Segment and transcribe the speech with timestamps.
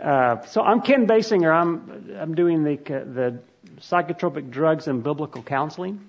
[0.00, 1.50] Uh, so I'm Ken Basinger.
[1.50, 3.40] I'm I'm doing the the
[3.80, 6.00] psychotropic drugs and biblical counseling.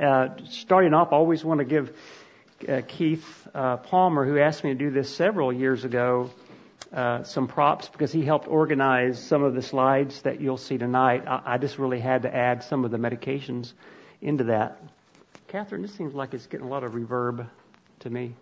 [0.00, 1.94] Uh, starting off, I always want to give
[2.66, 6.30] uh, Keith uh, Palmer, who asked me to do this several years ago,
[6.92, 11.24] uh, some props because he helped organize some of the slides that you'll see tonight.
[11.26, 13.74] I, I just really had to add some of the medications
[14.22, 14.80] into that.
[15.48, 17.46] Catherine, this seems like it's getting a lot of reverb
[18.00, 18.34] to me.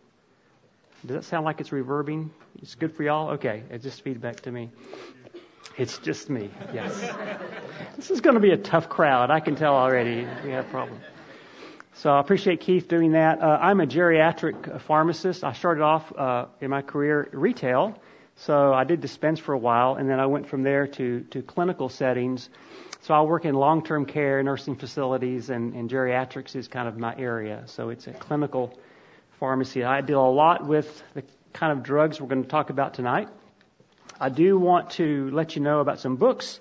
[1.06, 2.28] Does that sound like it's reverbing?
[2.60, 3.30] It's good for y'all?
[3.30, 4.70] Okay, it's just feedback to me.
[5.78, 6.94] It's just me, yes.
[7.96, 9.30] this is going to be a tough crowd.
[9.30, 10.26] I can tell already.
[10.44, 11.02] We have problems.
[11.94, 13.40] So I appreciate Keith doing that.
[13.40, 15.42] Uh, I'm a geriatric pharmacist.
[15.42, 17.98] I started off uh, in my career retail,
[18.36, 21.42] so I did dispense for a while, and then I went from there to, to
[21.42, 22.50] clinical settings.
[23.00, 27.16] So I work in long-term care, nursing facilities, and, and geriatrics is kind of my
[27.16, 27.62] area.
[27.66, 28.78] So it's a clinical
[29.40, 29.82] pharmacy.
[29.82, 33.28] I deal a lot with the kind of drugs we're going to talk about tonight.
[34.20, 36.60] I do want to let you know about some books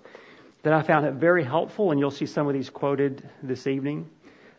[0.63, 4.09] that I found very helpful, and you'll see some of these quoted this evening.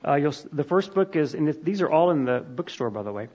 [0.04, 0.18] Uh,
[0.52, 3.28] the first book is, and these are all in the bookstore, by the way.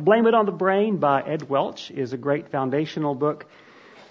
[0.00, 3.46] Blame It on the Brain by Ed Welch is a great foundational book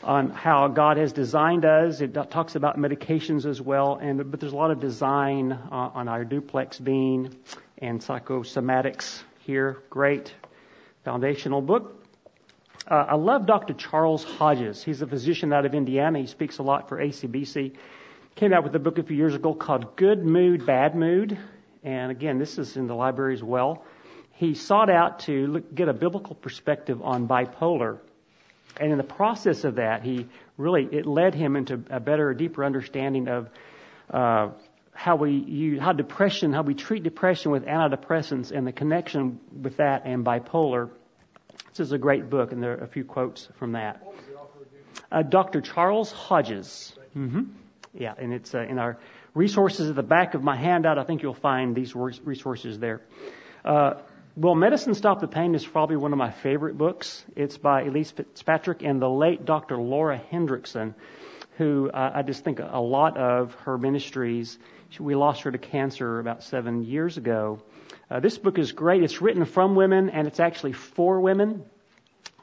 [0.03, 2.01] on how God has designed us.
[2.01, 6.09] It talks about medications as well, and but there's a lot of design uh, on
[6.09, 7.33] our duplex being
[7.77, 9.77] and psychosomatics here.
[9.91, 10.33] Great
[11.03, 12.03] foundational book.
[12.89, 13.73] Uh, I love Dr.
[13.73, 14.83] Charles Hodges.
[14.83, 16.19] He's a physician out of Indiana.
[16.19, 17.75] He speaks a lot for ACBC.
[18.35, 21.37] Came out with a book a few years ago called Good Mood, Bad Mood.
[21.83, 23.85] And again, this is in the library as well.
[24.33, 27.99] He sought out to look, get a biblical perspective on bipolar.
[28.79, 32.65] And in the process of that, he really, it led him into a better, deeper
[32.65, 33.49] understanding of
[34.09, 34.49] uh,
[34.95, 39.77] how we use, how depression, how we treat depression with antidepressants and the connection with
[39.77, 40.89] that and bipolar.
[41.69, 44.01] This is a great book, and there are a few quotes from that.
[45.11, 45.59] Uh, Dr.
[45.61, 46.93] Charles Hodges.
[47.15, 47.43] Mm-hmm.
[47.93, 48.97] Yeah, and it's uh, in our
[49.33, 50.97] resources at the back of my handout.
[50.97, 53.01] I think you'll find these resources there.
[53.63, 53.95] Uh,
[54.37, 57.23] well, Medicine Stop the Pain is probably one of my favorite books.
[57.35, 59.77] It's by Elyse Fitzpatrick and the late Dr.
[59.77, 60.93] Laura Hendrickson,
[61.57, 64.57] who uh, I just think a lot of her ministries
[64.99, 67.59] we lost her to cancer about seven years ago.
[68.09, 69.03] Uh, this book is great.
[69.03, 71.65] It's written from women and it's actually for women,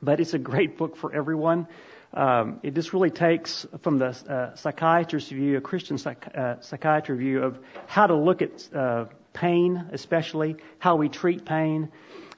[0.00, 1.66] but it's a great book for everyone.
[2.14, 7.16] Um, it just really takes from the uh, psychiatrist's view, a Christian psych- uh, psychiatry
[7.16, 11.90] view of how to look at uh, pain, especially how we treat pain,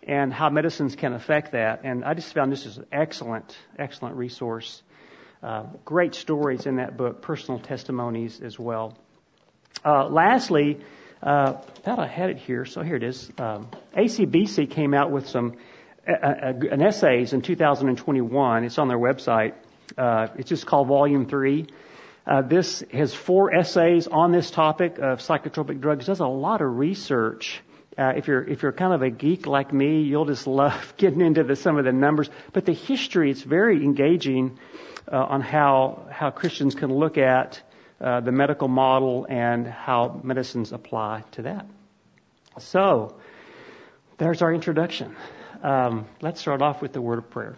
[0.06, 1.80] and how medicines can affect that.
[1.82, 4.82] And I just found this is an excellent, excellent resource.
[5.42, 8.96] Uh, great stories in that book, personal testimonies as well.
[9.84, 10.80] Uh, lastly,
[11.22, 13.30] uh, thought I had it here, so here it is.
[13.38, 15.56] Um, ACBC came out with some
[16.06, 18.64] uh, uh, an essays in 2021.
[18.64, 19.54] It's on their website.
[19.96, 21.66] Uh, it's just called Volume Three.
[22.26, 26.06] Uh, this has four essays on this topic of psychotropic drugs.
[26.06, 27.62] Does a lot of research.
[27.96, 31.22] Uh, if you're if you're kind of a geek like me, you'll just love getting
[31.22, 32.28] into the, some of the numbers.
[32.52, 34.58] But the history, it's very engaging
[35.10, 37.62] on how how Christians can look at
[38.04, 41.66] uh, the medical model and how medicines apply to that.
[42.58, 43.16] So,
[44.18, 45.16] there's our introduction.
[45.62, 47.56] Um, let's start off with the word of prayer.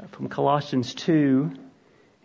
[0.00, 1.50] Uh, from Colossians 2,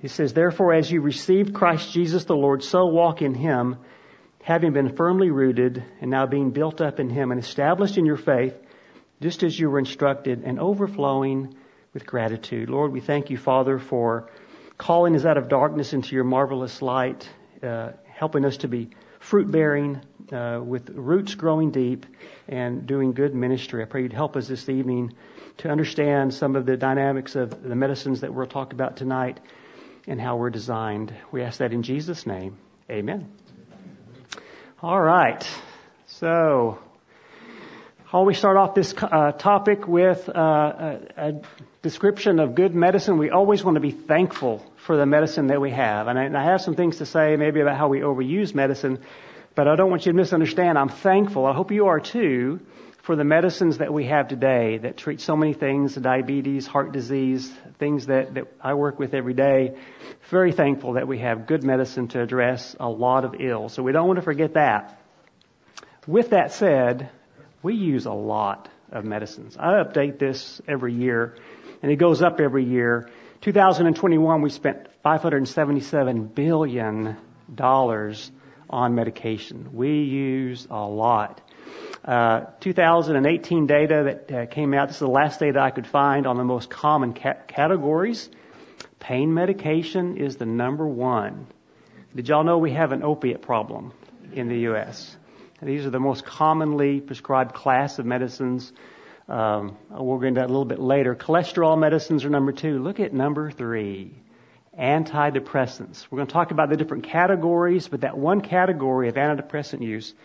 [0.01, 3.77] he says, Therefore, as you received Christ Jesus the Lord, so walk in him,
[4.43, 8.17] having been firmly rooted and now being built up in him and established in your
[8.17, 8.53] faith,
[9.19, 11.55] just as you were instructed, and overflowing
[11.91, 12.69] with gratitude.
[12.69, 14.29] Lord, we thank you, Father, for
[14.79, 17.29] calling us out of darkness into your marvelous light,
[17.61, 20.01] uh, helping us to be fruit bearing,
[20.31, 22.05] uh, with roots growing deep,
[22.47, 23.83] and doing good ministry.
[23.83, 25.13] I pray you'd help us this evening
[25.57, 29.41] to understand some of the dynamics of the medicines that we'll talk about tonight
[30.07, 31.13] and how we're designed.
[31.31, 32.57] We ask that in Jesus' name.
[32.89, 33.29] Amen.
[34.81, 35.45] All right.
[36.07, 36.79] So,
[38.11, 41.41] I always start off this uh, topic with uh, a, a,
[41.81, 43.17] description of good medicine.
[43.17, 46.07] We always want to be thankful for the medicine that we have.
[46.07, 48.97] And I, and I have some things to say maybe about how we overuse medicine,
[49.53, 50.79] but I don't want you to misunderstand.
[50.79, 51.45] I'm thankful.
[51.45, 52.59] I hope you are too
[53.03, 57.53] for the medicines that we have today that treat so many things, diabetes, heart disease,
[57.77, 59.77] things that, that I work with every day.
[60.31, 63.73] Very thankful that we have good medicine to address a lot of ills.
[63.73, 64.99] So we don't want to forget that.
[66.07, 67.11] With that said,
[67.61, 69.55] we use a lot of medicines.
[69.55, 71.35] I update this every year
[71.83, 73.07] and it goes up every year.
[73.41, 77.17] 2021, we spent $577 billion
[78.69, 79.69] on medication.
[79.73, 81.41] We use a lot.
[82.03, 86.27] Uh, 2018 data that uh, came out, this is the last data I could find
[86.27, 88.29] on the most common ca- categories
[88.99, 91.47] Pain medication is the number one.
[92.15, 93.93] Did y'all know we have an opiate problem
[94.33, 95.15] in the U.S.?
[95.61, 98.71] These are the most commonly prescribed class of medicines.
[99.29, 101.15] Um, we'll get into that a little bit later.
[101.15, 102.79] Cholesterol medicines are number two.
[102.79, 104.15] Look at number three.
[104.77, 106.07] Antidepressants.
[106.09, 110.15] We're going to talk about the different categories, but that one category of antidepressant use,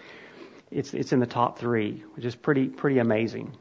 [0.70, 3.54] it's, it's in the top three, which is pretty, pretty amazing.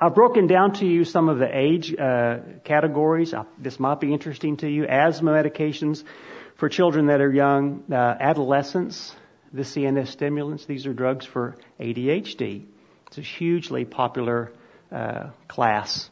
[0.00, 3.34] I've broken down to you some of the age uh, categories.
[3.34, 4.86] Uh, this might be interesting to you.
[4.86, 6.04] Asthma medications
[6.54, 9.16] for children that are young, uh, adolescents,
[9.52, 10.64] the CNS stimulants.
[10.64, 12.66] These are drugs for ADHD.
[13.08, 14.52] It's a hugely popular
[14.92, 16.10] uh, class.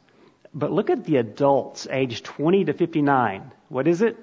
[0.54, 3.52] But look at the adults aged 20 to 59.
[3.68, 4.16] What is it?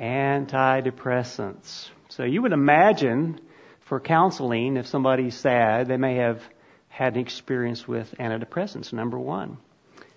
[0.00, 1.90] Antidepressants.
[2.08, 3.40] So you would imagine
[3.80, 6.42] for counseling, if somebody's sad, they may have
[6.88, 9.58] had an experience with antidepressants, number one.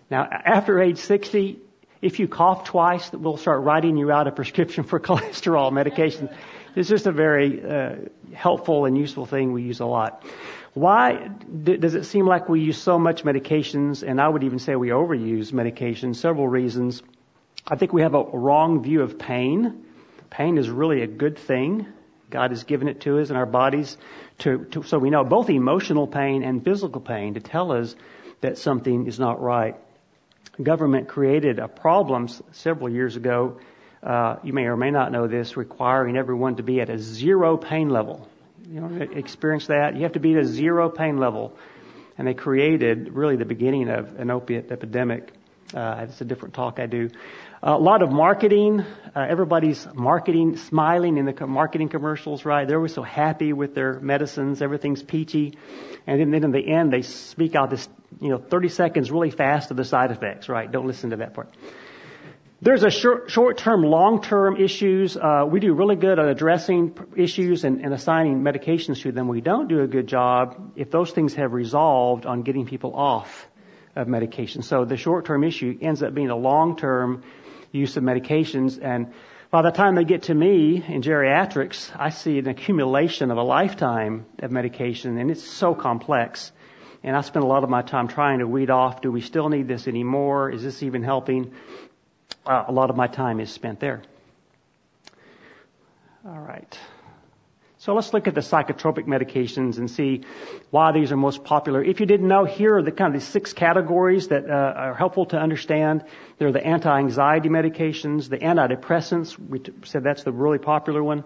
[0.09, 1.59] Now, after age 60,
[2.01, 6.29] if you cough twice, we'll start writing you out a prescription for cholesterol medication.
[6.75, 7.95] It's just a very uh,
[8.33, 10.23] helpful and useful thing we use a lot.
[10.73, 11.29] Why
[11.63, 14.89] does it seem like we use so much medications, and I would even say we
[14.89, 16.15] overuse medications?
[16.15, 17.03] Several reasons.
[17.67, 19.85] I think we have a wrong view of pain.
[20.29, 21.85] Pain is really a good thing.
[22.31, 23.95] God has given it to us in our bodies
[24.39, 27.95] to, to, so we know both emotional pain and physical pain to tell us
[28.41, 29.75] that something is not right.
[30.61, 33.59] Government created a problem several years ago
[34.03, 37.55] uh, you may or may not know this, requiring everyone to be at a zero
[37.55, 38.27] pain level.
[38.65, 39.95] You know, experience that.
[39.95, 41.57] You have to be at a zero pain level.
[42.17, 45.33] And they created really the beginning of an opiate epidemic.
[45.73, 47.09] Uh, it's a different talk I do.
[47.61, 48.81] Uh, A lot of marketing.
[49.15, 52.67] Uh, everybody's marketing, smiling in the marketing commercials, right?
[52.67, 54.61] They're always so happy with their medicines.
[54.61, 55.57] Everything's peachy.
[56.05, 57.89] And then, then in the end, they speak out this,
[58.21, 60.71] you know, 30 seconds really fast of the side effects, right?
[60.71, 61.49] Don't listen to that part.
[62.63, 65.17] There's a short, short-term, long-term issues.
[65.17, 69.27] Uh, we do really good at addressing issues and, and, assigning medications to them.
[69.27, 73.49] We don't do a good job if those things have resolved on getting people off
[73.97, 74.61] of medication.
[74.61, 77.23] So the short-term issue ends up being a long-term
[77.73, 78.81] use of medications.
[78.81, 79.11] And
[79.51, 83.43] by the time they get to me in geriatrics, I see an accumulation of a
[83.43, 86.53] lifetime of medication, and it's so complex.
[87.03, 89.49] And I spend a lot of my time trying to weed off, do we still
[89.49, 90.49] need this anymore?
[90.49, 91.51] Is this even helping?
[92.45, 94.01] Uh, a lot of my time is spent there.
[96.25, 96.79] All right.
[97.83, 100.21] So let's look at the psychotropic medications and see
[100.71, 101.83] why these are most popular.
[101.83, 104.93] If you didn't know, here are the kind of the six categories that uh, are
[104.93, 106.05] helpful to understand.
[106.37, 111.25] They're the anti-anxiety medications, the antidepressants, we t- said that's the really popular one,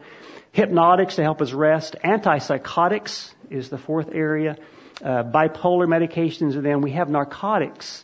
[0.52, 4.58] hypnotics to help us rest, antipsychotics is the fourth area,
[5.04, 8.04] uh, bipolar medications, and then we have narcotics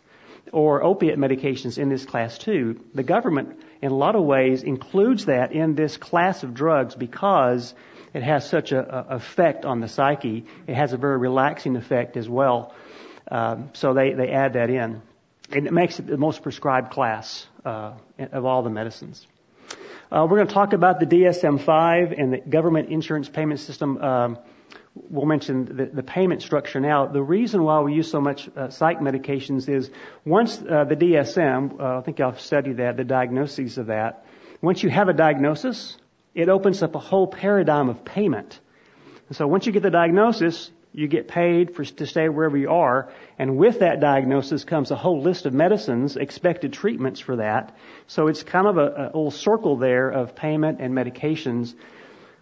[0.53, 2.79] or opiate medications in this class too.
[2.93, 7.73] The government, in a lot of ways, includes that in this class of drugs because
[8.13, 10.45] it has such a, a effect on the psyche.
[10.67, 12.75] It has a very relaxing effect as well.
[13.29, 15.01] Um, so they, they add that in.
[15.51, 19.25] And it makes it the most prescribed class uh, of all the medicines.
[20.11, 23.97] Uh, we're going to talk about the DSM-5 and the government insurance payment system.
[23.97, 24.37] Um,
[24.95, 27.07] we'll mention the, the, payment structure now.
[27.07, 29.89] The reason why we use so much uh, psych medications is
[30.25, 34.25] once uh, the DSM, uh, I think I've studied that, the diagnoses of that.
[34.61, 35.97] Once you have a diagnosis,
[36.35, 38.59] it opens up a whole paradigm of payment.
[39.27, 42.69] And so once you get the diagnosis, you get paid for to stay wherever you
[42.69, 47.75] are, and with that diagnosis comes a whole list of medicines, expected treatments for that.
[48.05, 51.73] So it's kind of a, a little circle there of payment and medications.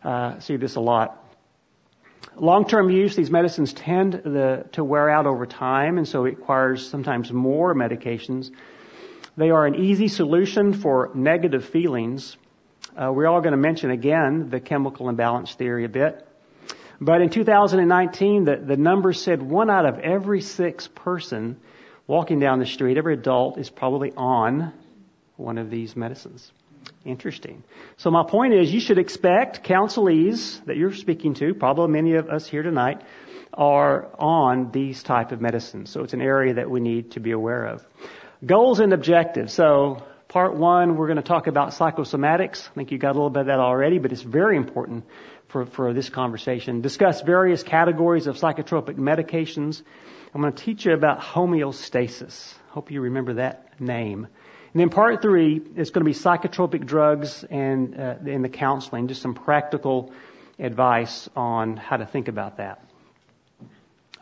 [0.04, 1.21] Uh, see this a lot.
[2.38, 6.90] Long-term use, these medicines tend the, to wear out over time, and so it requires
[6.90, 8.52] sometimes more medications.
[9.36, 12.38] They are an easy solution for negative feelings.
[12.96, 16.26] Uh, we're all going to mention again the chemical imbalance theory a bit.
[17.02, 21.58] But in 2019, the, the numbers said one out of every six person
[22.08, 24.72] walking down the street, every adult is probably on
[25.36, 26.52] one of these medicines.
[27.04, 27.64] Interesting.
[27.98, 32.30] So my point is you should expect counselees that you're speaking to, probably many of
[32.30, 33.02] us here tonight,
[33.54, 35.90] are on these type of medicines.
[35.90, 37.86] So it's an area that we need to be aware of.
[38.46, 39.54] Goals and objectives.
[39.54, 42.70] So part one, we're going to talk about psychosomatics.
[42.70, 45.06] I think you got a little bit of that already, but it's very important
[45.50, 46.82] for, for this conversation.
[46.82, 49.82] Discuss various categories of psychotropic medications.
[50.34, 52.54] I'm going to teach you about homeostasis.
[52.70, 54.28] Hope you remember that name.
[54.74, 59.22] And then part three is going to be psychotropic drugs and uh, the counseling, just
[59.22, 60.12] some practical
[60.60, 62.84] advice on how to think about that.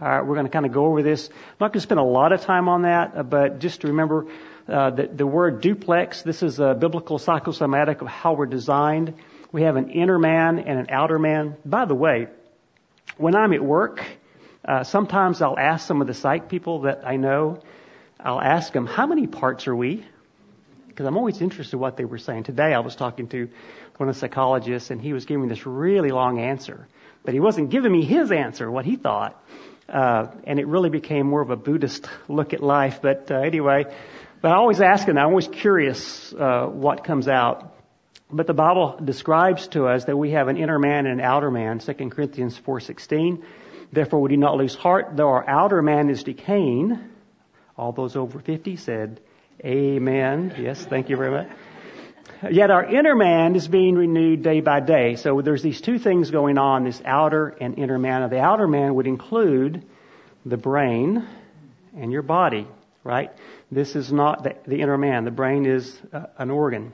[0.01, 1.29] All right, we're going to kind of go over this.
[1.29, 3.87] I'm not going to spend a lot of time on that, uh, but just to
[3.87, 4.25] remember,
[4.69, 9.13] Uh, the, the word duplex, this is a biblical psychosomatic of how we're designed.
[9.51, 11.55] We have an inner man and an outer man.
[11.65, 12.27] By the way,
[13.17, 14.05] when I'm at work,
[14.63, 17.63] uh, sometimes I'll ask some of the psych people that I know,
[18.19, 20.05] I'll ask them, how many parts are we?
[20.99, 22.43] Because I'm always interested in what they were saying.
[22.43, 23.47] Today I was talking to
[23.95, 26.89] one of the psychologists and he was giving this really long answer.
[27.23, 29.41] But he wasn't giving me his answer, what he thought.
[29.87, 32.99] Uh, and it really became more of a Buddhist look at life.
[33.01, 33.85] But uh, anyway,
[34.41, 37.77] but I always ask and I'm always curious uh, what comes out.
[38.29, 41.49] But the Bible describes to us that we have an inner man and an outer
[41.49, 43.41] man, 2 Corinthians 4.16.
[43.93, 46.99] Therefore we do not lose heart, though our outer man is decaying.
[47.77, 49.21] All those over 50 said,
[49.65, 50.55] Amen.
[50.57, 51.47] Yes, thank you very much.
[52.49, 55.17] Yet our inner man is being renewed day by day.
[55.17, 58.29] So there's these two things going on, this outer and inner man.
[58.29, 59.83] The outer man would include
[60.45, 61.27] the brain
[61.97, 62.67] and your body,
[63.03, 63.31] right?
[63.69, 65.25] This is not the, the inner man.
[65.25, 66.93] The brain is uh, an organ.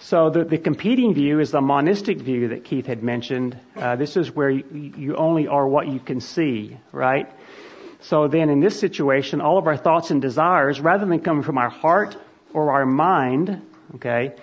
[0.00, 3.58] So the, the, competing view is the monistic view that Keith had mentioned.
[3.74, 7.32] Uh, this is where you, you, only are what you can see, right?
[8.04, 11.56] So then in this situation, all of our thoughts and desires, rather than coming from
[11.56, 12.14] our heart
[12.52, 13.62] or our mind,
[13.94, 14.34] okay,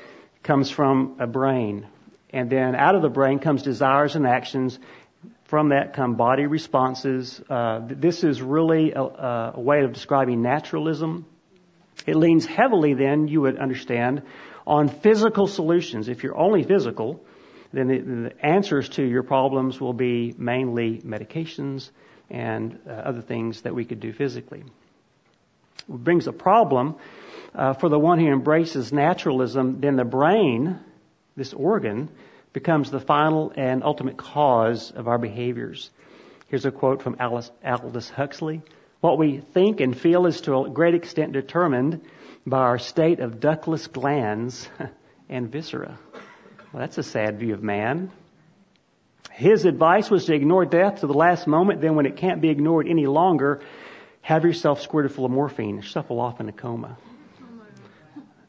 [0.42, 1.86] comes from a brain.
[2.32, 4.80] And then out of the brain comes desires and actions.
[5.44, 7.40] From that come body responses.
[7.48, 11.28] Uh, this is really a, a way of describing naturalism.
[12.08, 14.24] It leans heavily then, you would understand,
[14.66, 16.10] on physical solutions.
[16.10, 17.24] If you're only physical,
[17.72, 21.92] then the, the answers to your problems will be mainly medications
[22.32, 24.64] and uh, other things that we could do physically.
[25.90, 26.96] It brings a problem
[27.54, 30.80] uh, for the one who embraces naturalism, then the brain,
[31.36, 32.10] this organ,
[32.54, 35.90] becomes the final and ultimate cause of our behaviors.
[36.48, 38.62] Here's a quote from Alice, Aldous Huxley.
[39.02, 42.02] What we think and feel is to a great extent determined
[42.46, 44.70] by our state of ductless glands
[45.30, 45.98] and viscera.
[46.72, 48.12] Well, that's a sad view of man.
[49.32, 52.50] His advice was to ignore death to the last moment, then when it can't be
[52.50, 53.62] ignored any longer,
[54.22, 56.98] have yourself squirted full of morphine, and shuffle off in a coma.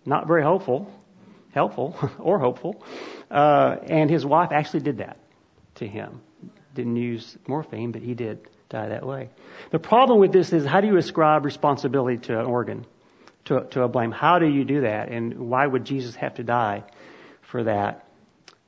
[0.05, 0.93] Not very hopeful,
[1.55, 2.85] helpful, or hopeful.
[3.31, 5.19] Uh, and his wife actually did that
[5.76, 6.21] to him.
[6.75, 9.31] Didn't use morphine, but he did die that way.
[9.71, 12.87] The problem with this is how do you ascribe responsibility to an organ?
[13.47, 14.12] to, to a blame.
[14.12, 15.09] How do you do that?
[15.09, 16.85] And why would Jesus have to die
[17.43, 18.07] for that?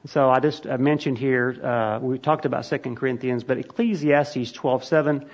[0.07, 5.27] So I just I mentioned here, uh, we talked about 2 Corinthians, but Ecclesiastes 12:7,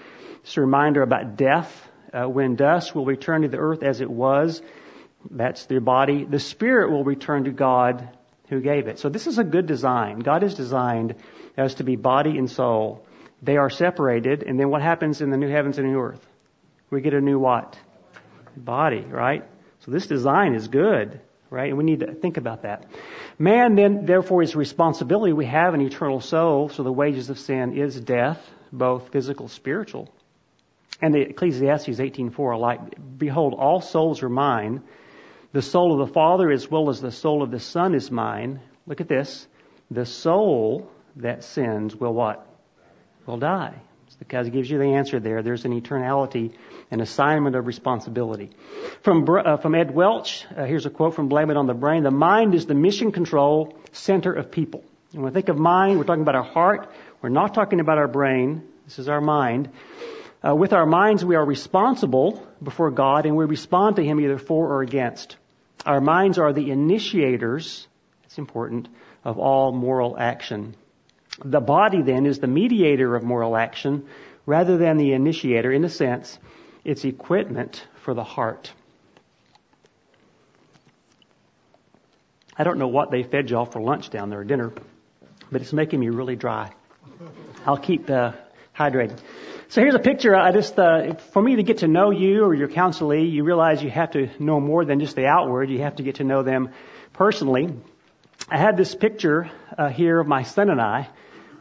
[0.42, 1.88] it's a reminder about death.
[2.12, 4.62] Uh, when dust will return to the earth as it was,
[5.30, 6.24] that's the body.
[6.24, 8.08] The spirit will return to God
[8.48, 8.98] who gave it.
[8.98, 10.18] So this is a good design.
[10.20, 11.14] God is designed
[11.56, 13.06] as to be body and soul.
[13.42, 16.26] They are separated, and then what happens in the new heavens and new earth?
[16.90, 17.78] We get a new what?
[18.56, 19.44] body, right?
[19.80, 21.68] So this design is good, right?
[21.68, 22.86] And we need to think about that.
[23.38, 25.32] Man then, therefore, is responsibility.
[25.32, 28.38] We have an eternal soul, so the wages of sin is death,
[28.72, 30.08] both physical, spiritual.
[31.02, 32.80] And the Ecclesiastes 18:4 like,
[33.18, 34.82] behold, all souls are mine.
[35.52, 38.60] The soul of the Father as well as the soul of the Son is mine.
[38.86, 39.48] Look at this.
[39.90, 42.46] The soul that sins will what?
[43.26, 43.82] Will die.
[44.20, 45.42] Because it gives you the answer there.
[45.42, 46.52] There's an eternality
[46.90, 48.50] an assignment of responsibility.
[49.02, 52.02] From, uh, from Ed Welch, uh, here's a quote from Blame It on the Brain.
[52.02, 54.84] The mind is the mission control center of people.
[55.12, 56.90] And when we think of mind, we're talking about our heart.
[57.22, 58.62] We're not talking about our brain.
[58.84, 59.70] This is our mind.
[60.46, 64.38] Uh, with our minds, we are responsible before God and we respond to Him either
[64.38, 65.36] for or against.
[65.86, 67.86] Our minds are the initiators,
[68.24, 68.88] it's important,
[69.24, 70.74] of all moral action.
[71.38, 74.06] The body then is the mediator of moral action
[74.46, 76.38] rather than the initiator in a sense
[76.84, 78.72] it's equipment for the heart.
[82.56, 84.72] I don't know what they fed y'all for lunch down there, or dinner,
[85.50, 86.70] but it's making me really dry.
[87.66, 88.32] I'll keep uh,
[88.76, 89.18] hydrated.
[89.68, 90.34] So here's a picture.
[90.34, 93.82] I just, uh, for me to get to know you or your counselee, you realize
[93.82, 95.70] you have to know more than just the outward.
[95.70, 96.70] You have to get to know them
[97.12, 97.72] personally.
[98.48, 101.08] I had this picture uh, here of my son and I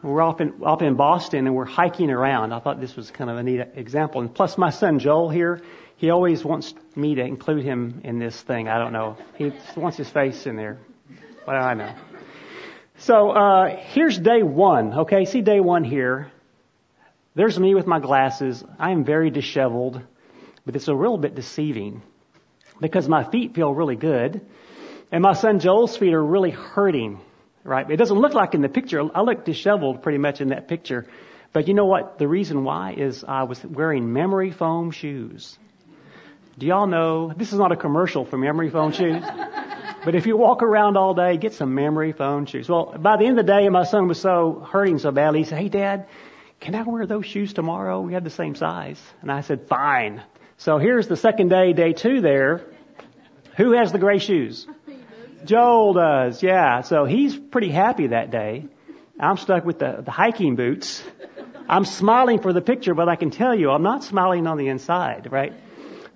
[0.01, 2.53] we're up in, up in Boston and we're hiking around.
[2.53, 4.21] I thought this was kind of a neat example.
[4.21, 5.61] And plus my son Joel here,
[5.97, 8.67] he always wants me to include him in this thing.
[8.67, 9.17] I don't know.
[9.37, 10.77] He wants his face in there.
[11.43, 11.93] What do I know?
[12.97, 14.93] So, uh, here's day one.
[14.99, 15.25] Okay.
[15.25, 16.31] See day one here.
[17.35, 18.63] There's me with my glasses.
[18.77, 20.01] I am very disheveled,
[20.65, 22.01] but it's a little bit deceiving
[22.81, 24.41] because my feet feel really good
[25.11, 27.19] and my son Joel's feet are really hurting
[27.63, 27.89] right?
[27.89, 29.01] It doesn't look like in the picture.
[29.13, 31.07] I look disheveled pretty much in that picture.
[31.51, 32.19] But you know what?
[32.19, 35.57] The reason why is I was wearing memory foam shoes.
[36.57, 39.23] Do y'all know this is not a commercial for memory foam shoes?
[40.05, 42.69] But if you walk around all day, get some memory foam shoes.
[42.69, 45.45] Well, by the end of the day, my son was so hurting so badly, he
[45.45, 46.07] said, Hey dad,
[46.59, 48.01] can I wear those shoes tomorrow?
[48.01, 49.01] We had the same size.
[49.21, 50.21] And I said, fine.
[50.57, 52.65] So here's the second day, day two there.
[53.57, 54.67] Who has the gray shoes?
[55.45, 56.81] Joel does, yeah.
[56.81, 58.65] So he's pretty happy that day.
[59.19, 61.03] I'm stuck with the, the hiking boots.
[61.67, 64.67] I'm smiling for the picture, but I can tell you I'm not smiling on the
[64.67, 65.53] inside, right?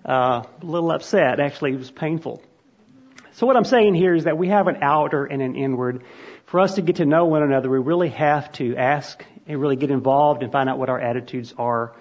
[0.04, 1.40] Uh, a little upset.
[1.40, 2.42] Actually, it was painful.
[3.34, 6.04] So what I'm saying here is that we have an outer and an inward.
[6.46, 9.76] For us to get to know one another, we really have to ask and really
[9.76, 11.94] get involved and find out what our attitudes are.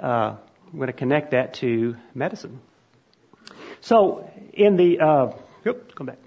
[0.00, 0.36] Uh,
[0.72, 2.60] we're going to connect that to medicine.
[3.80, 5.32] So in the, uh,
[5.66, 6.18] oops, come back.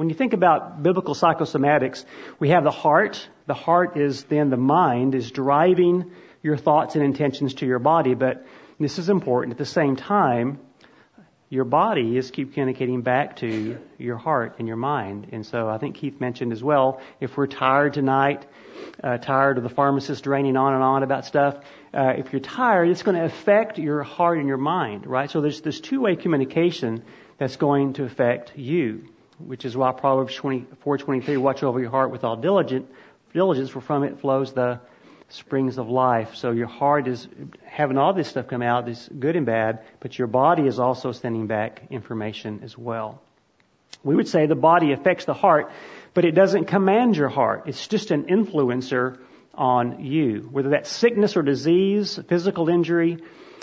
[0.00, 2.06] When you think about biblical psychosomatics,
[2.38, 3.28] we have the heart.
[3.46, 8.14] The heart is then the mind is driving your thoughts and intentions to your body,
[8.14, 8.46] but
[8.78, 9.52] this is important.
[9.52, 10.58] At the same time,
[11.50, 15.26] your body is keep communicating back to your heart and your mind.
[15.32, 18.46] And so I think Keith mentioned as well, if we're tired tonight,
[19.04, 21.58] uh, tired of the pharmacist draining on and on about stuff,
[21.92, 25.30] uh, if you're tired, it's going to affect your heart and your mind, right?
[25.30, 27.04] So there's this two-way communication
[27.36, 29.06] that's going to affect you
[29.46, 32.88] which is why Proverbs 24:23, watch over your heart with all diligent,
[33.32, 34.80] diligence, for from it flows the
[35.28, 36.34] springs of life.
[36.34, 37.28] So your heart is
[37.64, 41.12] having all this stuff come out, this good and bad, but your body is also
[41.12, 43.20] sending back information as well.
[44.02, 45.70] We would say the body affects the heart,
[46.14, 47.64] but it doesn't command your heart.
[47.66, 49.18] It's just an influencer
[49.54, 50.48] on you.
[50.50, 53.18] Whether that's sickness or disease, physical injury,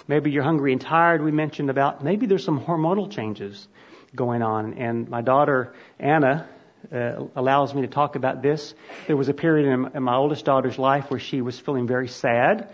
[0.07, 3.67] maybe you're hungry and tired, we mentioned about, maybe there's some hormonal changes
[4.15, 4.73] going on.
[4.75, 6.47] And my daughter, Anna,
[6.91, 8.73] uh, allows me to talk about this.
[9.07, 12.07] There was a period in, in my oldest daughter's life where she was feeling very
[12.07, 12.73] sad.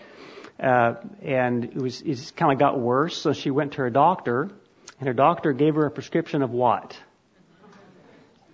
[0.59, 3.17] Uh, and it was, it kind of got worse.
[3.17, 4.51] So she went to her doctor
[4.99, 6.97] and her doctor gave her a prescription of what?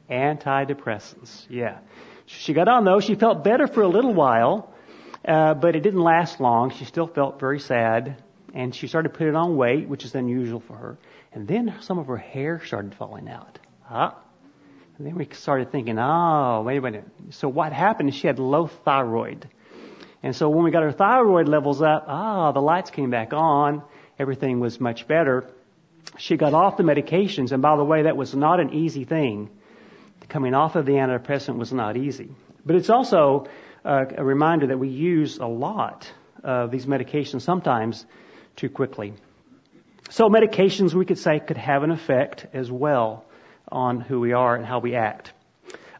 [0.09, 1.45] Antidepressants.
[1.49, 1.79] Yeah.
[2.25, 3.03] She got on those.
[3.03, 4.73] She felt better for a little while,
[5.27, 6.71] uh, but it didn't last long.
[6.71, 10.75] She still felt very sad, and she started putting on weight, which is unusual for
[10.75, 10.97] her.
[11.31, 13.59] And then some of her hair started falling out.
[13.83, 14.11] Huh?
[14.97, 17.05] And then we started thinking, oh, wait a minute.
[17.31, 19.47] So what happened is she had low thyroid.
[20.21, 23.83] And so when we got her thyroid levels up, ah, the lights came back on.
[24.17, 25.49] Everything was much better.
[26.17, 27.51] She got off the medications.
[27.51, 29.49] And by the way, that was not an easy thing.
[30.27, 32.29] Coming off of the antidepressant was not easy.
[32.65, 33.47] But it's also
[33.85, 36.11] uh, a reminder that we use a lot
[36.43, 38.05] of these medications sometimes
[38.55, 39.13] too quickly.
[40.09, 43.25] So medications, we could say, could have an effect as well
[43.71, 45.33] on who we are and how we act.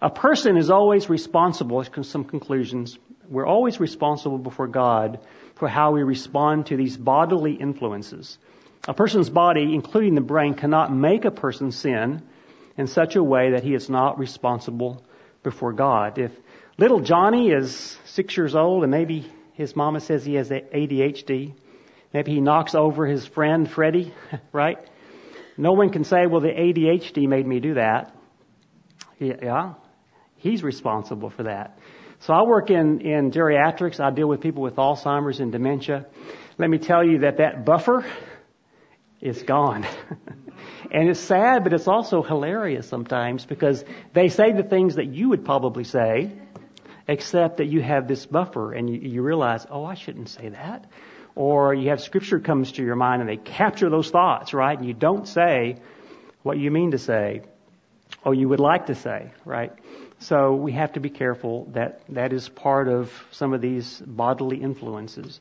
[0.02, 2.98] A person is always responsible, some conclusions,
[3.30, 5.20] we're always responsible before God
[5.56, 8.38] for how we respond to these bodily influences.
[8.88, 12.24] A person's body, including the brain, cannot make a person sin
[12.78, 15.04] in such a way that he is not responsible
[15.44, 16.18] before God.
[16.18, 16.32] If
[16.78, 21.54] little Johnny is six years old and maybe his mama says he has ADHD,
[22.14, 24.14] Maybe he knocks over his friend Freddie,
[24.52, 24.78] right?
[25.58, 28.16] No one can say, well, the ADHD made me do that.
[29.20, 29.74] Yeah,
[30.38, 31.78] he's responsible for that.
[32.22, 34.00] So I work in, in geriatrics.
[34.00, 36.06] I deal with people with Alzheimer's and dementia.
[36.58, 38.06] Let me tell you that that buffer
[39.22, 39.86] is gone.
[40.92, 45.30] and it's sad, but it's also hilarious sometimes because they say the things that you
[45.30, 46.32] would probably say,
[47.08, 50.90] except that you have this buffer and you, you realize, oh, I shouldn't say that
[51.40, 54.78] or you have scripture comes to your mind and they capture those thoughts, right?
[54.78, 55.78] And you don't say
[56.44, 57.44] what you mean to say
[58.26, 59.72] or you would like to say, right?
[60.20, 64.58] So we have to be careful that that is part of some of these bodily
[64.58, 65.40] influences.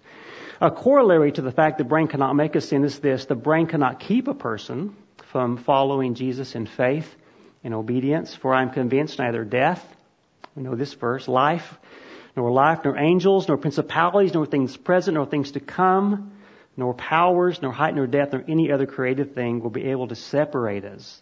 [0.61, 3.67] A corollary to the fact the brain cannot make a sin is this, the brain
[3.67, 4.95] cannot keep a person
[5.33, 7.13] from following Jesus in faith
[7.65, 9.85] and obedience, for I'm convinced neither death,
[10.55, 11.77] we know this verse, life,
[12.39, 16.31] nor life, nor angels, nor principalities, nor things present, nor things to come,
[16.77, 20.15] nor powers, nor height, nor depth, nor any other created thing will be able to
[20.15, 21.21] separate us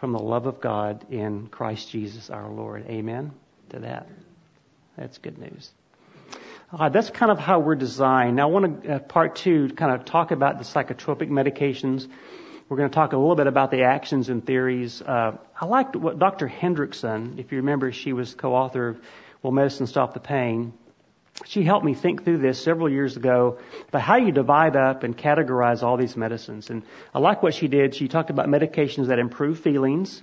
[0.00, 2.84] from the love of God in Christ Jesus our Lord.
[2.88, 3.30] Amen
[3.70, 4.08] to that.
[4.96, 5.70] That's good news.
[6.76, 8.34] That's kind of how we're designed.
[8.34, 12.08] Now I want to, uh, part two, kind of talk about the psychotropic medications.
[12.68, 15.00] We're going to talk a little bit about the actions and theories.
[15.00, 16.48] Uh, I liked what Dr.
[16.48, 19.00] Hendrickson, if you remember, she was co-author of
[19.42, 20.72] Will Medicine Stop the Pain?
[21.44, 25.16] She helped me think through this several years ago about how you divide up and
[25.16, 26.70] categorize all these medicines.
[26.70, 26.82] And
[27.14, 27.94] I like what she did.
[27.94, 30.22] She talked about medications that improve feelings,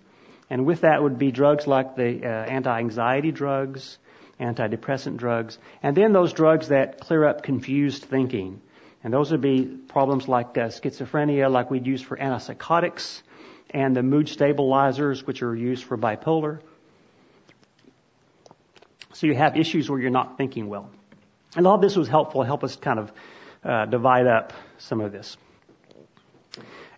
[0.49, 3.97] and with that would be drugs like the uh, anti-anxiety drugs,
[4.41, 8.62] antidepressant drugs, and then those drugs that clear up confused thinking.
[9.01, 13.21] And those would be problems like uh, schizophrenia, like we'd use for antipsychotics,
[13.69, 16.60] and the mood stabilizers, which are used for bipolar.
[19.15, 20.89] So you have issues where you're not thinking well.
[21.56, 23.13] And all this was helpful, help us kind of
[23.63, 25.38] uh, divide up some of this.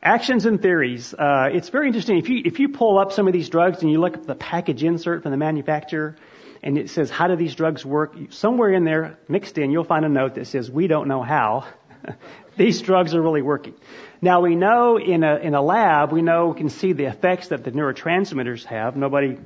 [0.01, 1.13] Actions and theories.
[1.13, 2.17] Uh, it's very interesting.
[2.17, 4.33] If you if you pull up some of these drugs and you look at the
[4.33, 6.15] package insert from the manufacturer,
[6.63, 10.03] and it says how do these drugs work, somewhere in there mixed in, you'll find
[10.03, 11.67] a note that says we don't know how
[12.57, 13.75] these drugs are really working.
[14.23, 17.49] Now we know in a in a lab we know we can see the effects
[17.49, 18.95] that the neurotransmitters have.
[18.95, 19.37] Nobody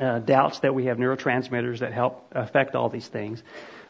[0.00, 3.42] uh, doubts that we have neurotransmitters that help affect all these things.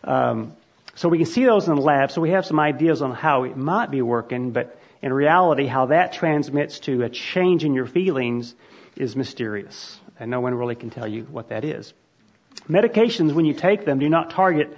[0.04, 0.54] Um,
[0.94, 2.10] so we can see those in the lab.
[2.10, 5.86] So we have some ideas on how it might be working, but in reality, how
[5.86, 8.54] that transmits to a change in your feelings
[8.96, 9.98] is mysterious.
[10.18, 11.94] And no one really can tell you what that is.
[12.68, 14.76] Medications, when you take them, do not target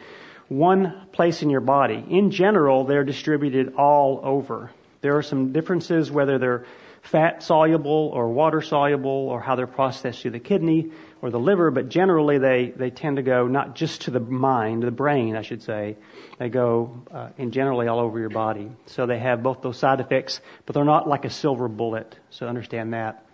[0.49, 2.05] one place in your body.
[2.09, 4.71] In general, they're distributed all over.
[5.01, 6.67] There are some differences whether they're
[7.03, 10.93] fat soluble or water soluble or how they're processed through the kidney
[11.23, 14.83] or the liver, but generally they, they tend to go not just to the mind,
[14.83, 15.97] the brain, I should say.
[16.39, 18.73] They go uh, in generally all over your body.
[18.87, 22.17] So they have both those side effects, but they're not like a silver bullet.
[22.31, 23.25] So understand that.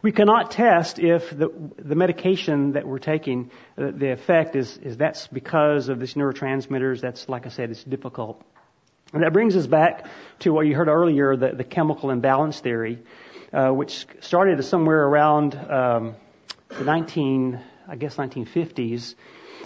[0.00, 4.96] We cannot test if the, the medication that we're taking, uh, the effect is, is
[4.96, 7.00] that's because of these neurotransmitters.
[7.00, 8.40] That's, like I said, it's difficult.
[9.12, 10.06] And that brings us back
[10.40, 13.02] to what you heard earlier, the, the chemical imbalance theory,
[13.52, 16.14] uh, which started somewhere around um,
[16.68, 19.14] the 19, I guess 1950s.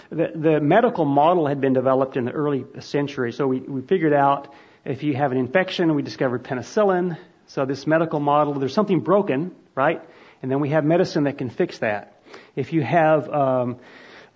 [0.09, 4.13] The, the medical model had been developed in the early century, so we, we figured
[4.13, 4.53] out
[4.85, 7.17] if you have an infection, we discovered penicillin.
[7.47, 10.01] So this medical model, there's something broken, right?
[10.41, 12.21] And then we have medicine that can fix that.
[12.55, 13.77] If you have um,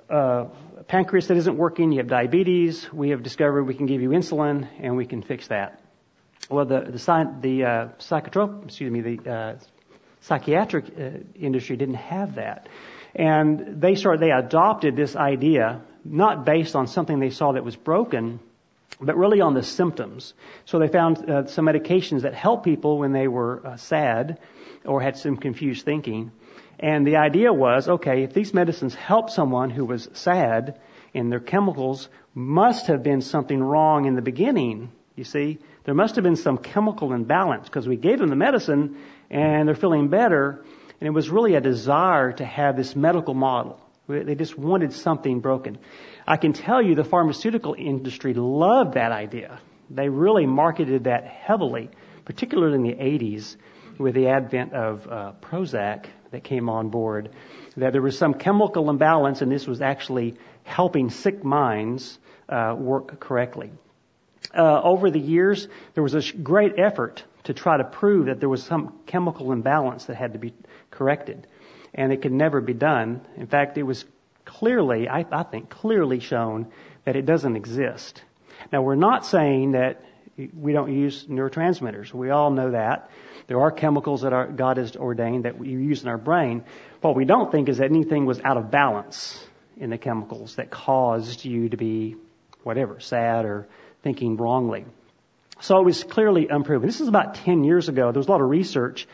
[0.10, 0.46] uh,
[0.88, 4.68] pancreas that isn't working, you have diabetes, we have discovered we can give you insulin
[4.80, 5.82] and we can fix that.
[6.50, 9.56] Well, the the, the uh, psychotrop, excuse me, the uh,
[10.28, 12.68] psychiatric uh, industry didn't have that.
[13.16, 17.76] And they started, they adopted this idea, not based on something they saw that was
[17.76, 18.40] broken,
[19.00, 20.34] but really on the symptoms.
[20.66, 24.40] So they found uh, some medications that helped people when they were uh, sad
[24.86, 26.32] or had some confused thinking.
[26.80, 30.80] And the idea was, okay, if these medicines help someone who was sad
[31.14, 34.92] and their chemicals must have been something wrong in the beginning.
[35.16, 38.98] You see, there must have been some chemical imbalance because we gave them the medicine
[39.30, 40.64] and they're feeling better.
[41.00, 43.80] And it was really a desire to have this medical model.
[44.08, 45.78] They just wanted something broken.
[46.26, 49.60] I can tell you the pharmaceutical industry loved that idea.
[49.90, 51.90] They really marketed that heavily,
[52.26, 53.58] particularly in the 80s
[53.98, 57.30] with the advent of uh, Prozac that came on board,
[57.76, 62.18] that there was some chemical imbalance and this was actually helping sick minds
[62.50, 63.72] uh, work correctly.
[64.56, 68.50] Uh, over the years, there was a great effort to try to prove that there
[68.50, 70.54] was some chemical imbalance that had to be
[70.92, 71.48] corrected.
[71.94, 73.22] And it could never be done.
[73.38, 74.04] In fact, it was
[74.44, 76.68] clearly, I, I think, clearly shown
[77.06, 78.22] that it doesn't exist.
[78.74, 80.04] Now, we're not saying that
[80.54, 82.14] we don't use neurotransmitters.
[82.14, 83.10] We all know that.
[83.48, 86.66] There are chemicals that our, God has ordained that we use in our brain.
[87.00, 89.42] What we don't think is that anything was out of balance
[89.78, 92.18] in the chemicals that caused you to be
[92.64, 93.70] whatever, sad or
[94.04, 94.86] thinking wrongly.
[95.60, 96.88] So it was clearly unproven.
[96.88, 98.12] This is about 10 years ago.
[98.12, 99.08] There was a lot of research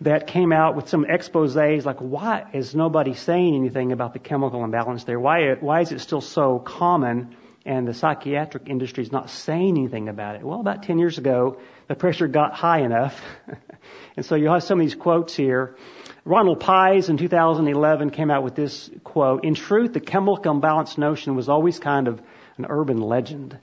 [0.00, 4.62] that came out with some exposés like why is nobody saying anything about the chemical
[4.62, 5.18] imbalance there?
[5.18, 10.08] Why, why is it still so common and the psychiatric industry is not saying anything
[10.08, 10.42] about it?
[10.42, 13.20] Well, about 10 years ago, the pressure got high enough.
[14.16, 15.76] and so you have some of these quotes here.
[16.24, 21.34] Ronald Pies in 2011 came out with this quote, in truth, the chemical imbalance notion
[21.34, 22.20] was always kind of
[22.58, 23.58] an urban legend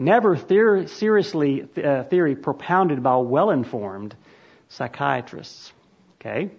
[0.00, 4.16] never seriously uh, theory propounded by well-informed
[4.68, 5.72] psychiatrists.
[6.20, 6.50] Okay.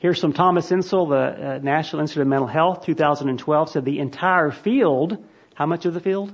[0.00, 4.50] Here's some Thomas Insel, the uh, National Institute of Mental Health, 2012, said the entire
[4.50, 6.32] field, how much of the field?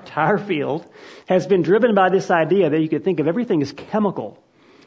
[0.00, 0.86] Entire field
[1.26, 4.38] has been driven by this idea that you could think of everything as chemical.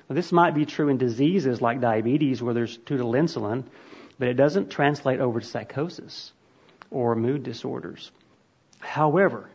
[0.10, 3.64] Now, this might be true in diseases like diabetes where there's too little insulin,
[4.20, 6.32] but it doesn't translate over to psychosis
[6.92, 8.12] or mood disorders.
[8.80, 9.50] However,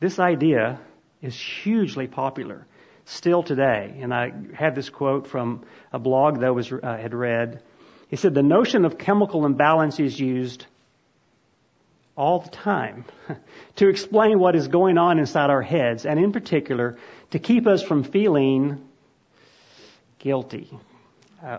[0.00, 0.80] this idea
[1.22, 2.66] is hugely popular
[3.06, 3.98] still today.
[4.00, 7.62] And I had this quote from a blog that I was, uh, had read.
[8.08, 10.66] He said, the notion of chemical imbalance is used
[12.16, 13.04] all the time
[13.76, 16.98] to explain what is going on inside our heads, and in particular,
[17.30, 18.82] to keep us from feeling
[20.18, 20.70] guilty
[21.44, 21.58] uh,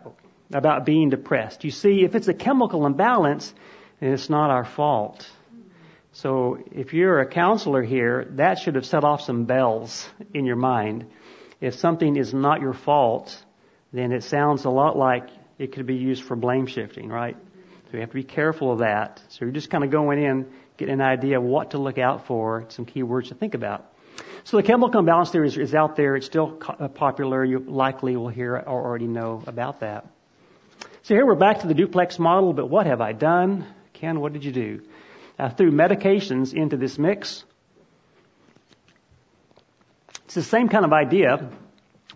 [0.54, 1.64] about being depressed.
[1.64, 3.54] You see, if it's a chemical imbalance,
[4.00, 5.30] then it's not our fault.
[6.18, 10.56] So if you're a counselor here, that should have set off some bells in your
[10.56, 11.06] mind.
[11.62, 13.38] If something is not your fault,
[13.94, 17.38] then it sounds a lot like it could be used for blame shifting, right?
[17.86, 19.22] So you have to be careful of that.
[19.30, 22.26] So you're just kind of going in, getting an idea of what to look out
[22.26, 23.86] for, some key words to think about.
[24.44, 26.16] So the chemical imbalance theory is, is out there.
[26.16, 27.46] It's still uh, popular.
[27.46, 30.08] You likely will hear or already know about that.
[31.04, 33.68] So here we're back to the duplex model, but what have I done?
[33.94, 34.82] Ken, what did you do?
[35.40, 37.44] I threw medications into this mix.
[40.26, 41.50] It's the same kind of idea.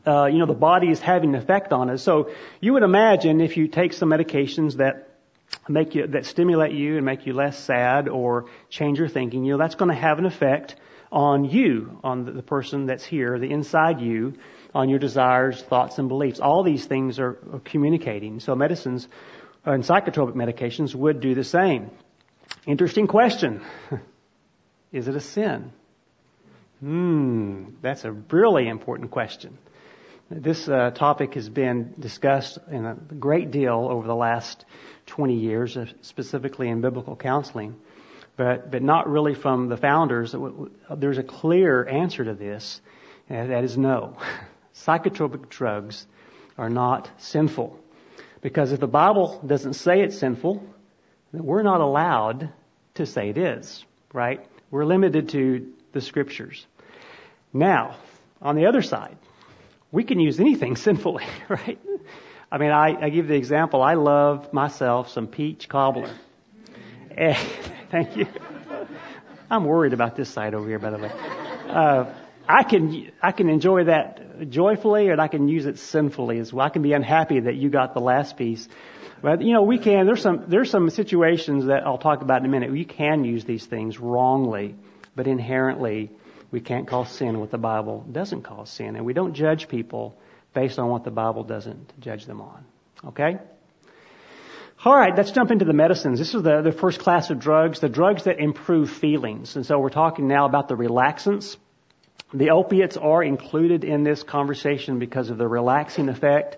[0.06, 2.02] Uh, you know, the body is having an effect on us.
[2.02, 5.12] So you would imagine if you take some medications that
[5.70, 9.54] make you, that stimulate you and make you less sad or change your thinking, you
[9.54, 10.76] know, that's going to have an effect
[11.12, 14.34] on you, on the, the person that's here, the inside you,
[14.74, 16.40] on your desires, thoughts, and beliefs.
[16.40, 18.40] All these things are, are communicating.
[18.40, 19.08] So medicines
[19.68, 21.92] uh, and psychotropic medications would do the same.
[22.68, 23.64] Interesting question.
[24.92, 25.72] Is it a sin?
[26.80, 29.58] Hmm, that's a really important question.
[30.30, 34.66] This uh, topic has been discussed in a great deal over the last
[35.08, 37.76] 20 years, uh, specifically in biblical counseling,
[38.38, 40.36] but, but not really from the founders.
[40.90, 42.80] There's a clear answer to this,
[43.28, 44.18] and that is no.
[44.76, 46.06] Psychotropic drugs
[46.58, 47.78] are not sinful.
[48.42, 50.64] Because if the Bible doesn't say it's sinful,
[51.32, 52.52] we're not allowed
[52.96, 54.46] to say it is, right?
[54.70, 56.66] We're limited to the scriptures.
[57.54, 57.96] Now,
[58.42, 59.18] on the other side,
[59.92, 61.80] we can use anything sinfully, right?
[62.52, 63.82] I mean, I, I give the example.
[63.82, 66.14] I love myself some peach cobbler.
[67.16, 67.34] Eh,
[67.92, 68.28] thank you.
[69.50, 71.12] I'm worried about this side over here, by the way.
[71.68, 72.06] Uh,
[72.52, 76.66] I can I can enjoy that joyfully, and I can use it sinfully as well.
[76.66, 78.68] I can be unhappy that you got the last piece,
[79.22, 80.06] but you know we can.
[80.06, 82.72] There's some there's some situations that I'll talk about in a minute.
[82.72, 84.76] We can use these things wrongly,
[85.16, 86.12] but inherently
[86.52, 88.96] we can't call sin what the Bible doesn't call sin.
[88.96, 90.18] And we don't judge people
[90.54, 92.66] based on what the Bible doesn't judge them on.
[93.06, 93.38] Okay?
[94.84, 96.20] All right, let's jump into the medicines.
[96.20, 99.56] This is the, the first class of drugs, the drugs that improve feelings.
[99.56, 101.56] And so we're talking now about the relaxants.
[102.34, 106.58] The opiates are included in this conversation because of the relaxing effect.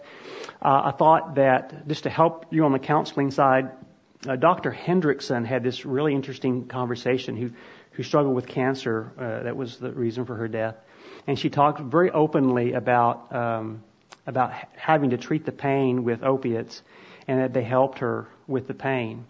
[0.61, 3.71] Uh, I thought that just to help you on the counseling side,
[4.27, 4.71] uh, Dr.
[4.71, 7.49] Hendrickson had this really interesting conversation who
[7.93, 9.11] who struggled with cancer.
[9.17, 10.75] Uh, that was the reason for her death.
[11.27, 13.83] And she talked very openly about um,
[14.27, 16.81] about having to treat the pain with opiates,
[17.27, 19.25] and that they helped her with the pain.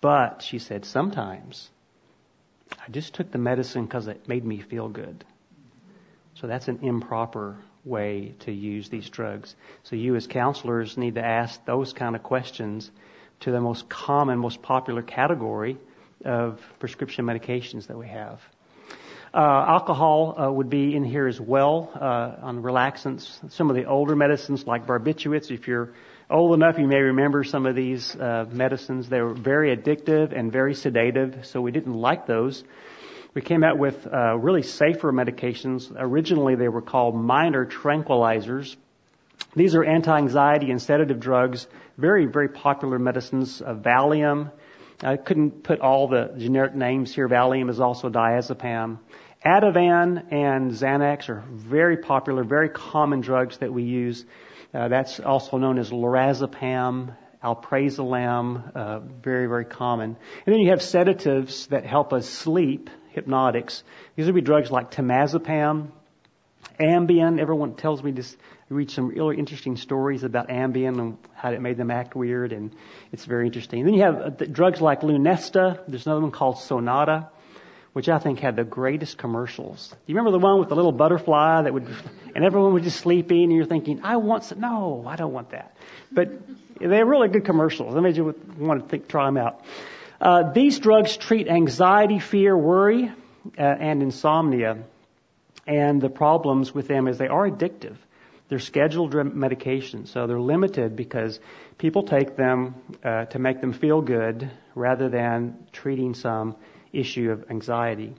[0.00, 1.70] But she said sometimes
[2.72, 5.24] I just took the medicine because it made me feel good.
[6.40, 9.54] So that's an improper way to use these drugs.
[9.84, 12.90] So you as counselors need to ask those kind of questions
[13.40, 15.78] to the most common, most popular category
[16.24, 18.40] of prescription medications that we have.
[19.32, 23.38] Uh, alcohol uh, would be in here as well uh, on relaxants.
[23.52, 25.92] Some of the older medicines like barbiturates, if you're
[26.30, 29.08] old enough, you may remember some of these uh, medicines.
[29.08, 32.64] They were very addictive and very sedative, so we didn't like those.
[33.36, 35.92] We came out with uh, really safer medications.
[35.94, 38.74] Originally, they were called minor tranquilizers.
[39.54, 41.66] These are anti-anxiety and sedative drugs,
[41.98, 43.60] very, very popular medicines.
[43.60, 44.52] Valium,
[45.02, 47.28] I couldn't put all the generic names here.
[47.28, 49.00] Valium is also diazepam.
[49.44, 54.24] Ativan and Xanax are very popular, very common drugs that we use.
[54.72, 60.16] Uh, that's also known as lorazepam, alprazolam, uh, very, very common.
[60.46, 63.82] And then you have sedatives that help us sleep, hypnotics.
[64.14, 65.88] These would be drugs like temazepam,
[66.78, 67.40] Ambien.
[67.40, 68.36] Everyone tells me this
[68.70, 72.52] I read some really interesting stories about Ambien and how it made them act weird,
[72.52, 72.74] and
[73.12, 73.84] it's very interesting.
[73.84, 75.80] Then you have uh, drugs like Lunesta.
[75.86, 77.28] There's another one called Sonata,
[77.92, 79.88] which I think had the greatest commercials.
[79.88, 81.86] Do you remember the one with the little butterfly that would,
[82.34, 84.60] and everyone was just sleeping, and you're thinking, I want some.
[84.60, 85.76] No, I don't want that.
[86.10, 86.28] But
[86.80, 87.94] they're really good commercials.
[87.94, 89.64] That made you want to think, try them out.
[90.20, 93.12] Uh, these drugs treat anxiety, fear, worry,
[93.58, 94.78] uh, and insomnia.
[95.66, 97.96] And the problems with them is they are addictive.
[98.48, 101.40] They're scheduled medications, so they're limited because
[101.78, 106.54] people take them uh, to make them feel good rather than treating some
[106.92, 108.14] issue of anxiety.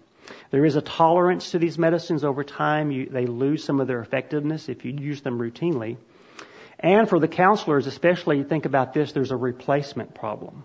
[0.52, 2.92] There is a tolerance to these medicines over time.
[2.92, 5.96] You, they lose some of their effectiveness if you use them routinely.
[6.78, 10.64] And for the counselors, especially, think about this, there's a replacement problem.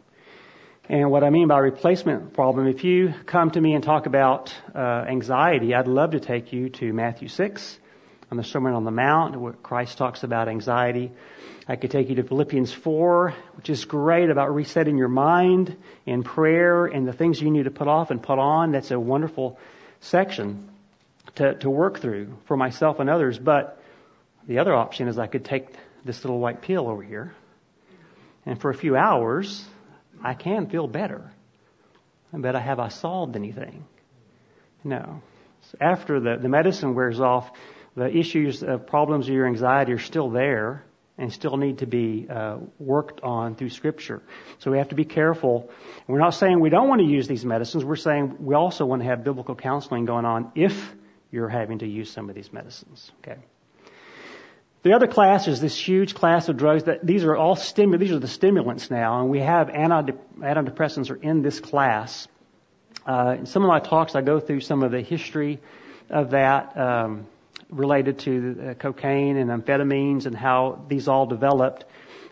[0.88, 4.52] And what I mean by replacement problem, if you come to me and talk about
[4.74, 7.78] uh, anxiety, I'd love to take you to Matthew 6
[8.32, 11.12] on the Sermon on the Mount, where Christ talks about anxiety.
[11.68, 16.24] I could take you to Philippians 4, which is great about resetting your mind in
[16.24, 18.72] prayer and the things you need to put off and put on.
[18.72, 19.60] That's a wonderful
[20.00, 20.68] section
[21.36, 23.38] to, to work through for myself and others.
[23.38, 23.80] But
[24.48, 25.68] the other option is I could take
[26.04, 27.32] this little white pill over here,
[28.44, 29.64] and for a few hours,
[30.22, 31.32] I can feel better.
[32.32, 33.84] But I have I solved anything?
[34.84, 35.22] No.
[35.70, 37.50] So after the, the medicine wears off,
[37.94, 40.84] the issues of problems of your anxiety are still there
[41.18, 44.22] and still need to be uh, worked on through Scripture.
[44.58, 45.70] So we have to be careful.
[46.06, 47.84] We're not saying we don't want to use these medicines.
[47.84, 50.94] We're saying we also want to have biblical counseling going on if
[51.30, 53.12] you're having to use some of these medicines.
[53.20, 53.38] Okay.
[54.82, 58.12] The other class is this huge class of drugs that these are all stimu- these
[58.12, 62.26] are the stimulants now, and we have antidepressants are in this class.
[63.06, 65.60] Uh, in some of my talks, I go through some of the history
[66.10, 66.76] of that.
[66.76, 67.26] Um,
[67.72, 71.84] related to uh, cocaine and amphetamines and how these all developed.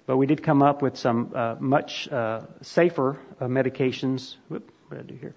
[0.07, 4.37] But we did come up with some uh, much uh, safer uh, medications.
[4.49, 5.35] Whoop, what did I do here?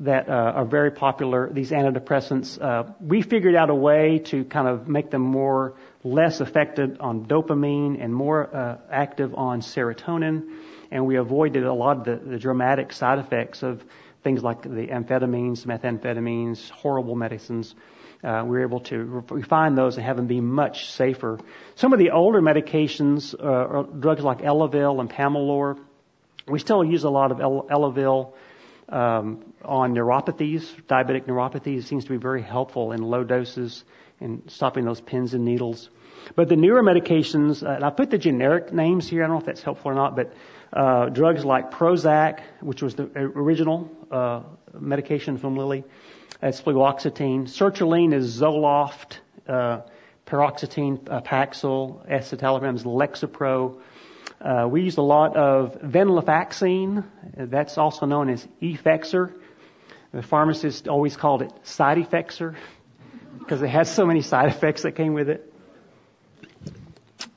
[0.00, 1.52] That uh, are very popular.
[1.52, 2.60] These antidepressants.
[2.60, 7.26] Uh, we figured out a way to kind of make them more less affected on
[7.26, 10.42] dopamine and more active on serotonin,
[10.90, 13.82] and we avoided a lot of the, the dramatic side effects of
[14.22, 17.74] things like the amphetamines, methamphetamines, horrible medicines
[18.24, 18.96] uh, we are able to
[19.30, 21.38] refine those and have them be much safer.
[21.74, 25.78] Some of the older medications, uh, drugs like Elavil and Pamelor,
[26.48, 28.32] we still use a lot of Elavil
[28.88, 31.78] um, on neuropathies, diabetic neuropathies.
[31.78, 33.84] It seems to be very helpful in low doses
[34.20, 35.90] in stopping those pins and needles.
[36.36, 39.22] But the newer medications, uh, and I put the generic names here.
[39.22, 40.32] I don't know if that's helpful or not, but
[40.72, 44.42] uh, drugs like Prozac, which was the original uh,
[44.78, 45.84] medication from Lilly,
[46.40, 47.44] that's fluoxetine.
[47.44, 49.18] Sertraline is Zoloft.
[49.46, 49.82] Uh,
[50.26, 53.80] paroxetine, uh, Paxil, escitalopram is Lexapro.
[54.40, 57.04] Uh, we use a lot of venlafaxine.
[57.36, 59.32] That's also known as Effexor.
[60.12, 62.56] The pharmacist always called it side effectsor
[63.44, 65.52] because it has so many side effects that came with it.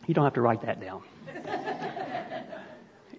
[0.08, 1.04] You don't have to write that down.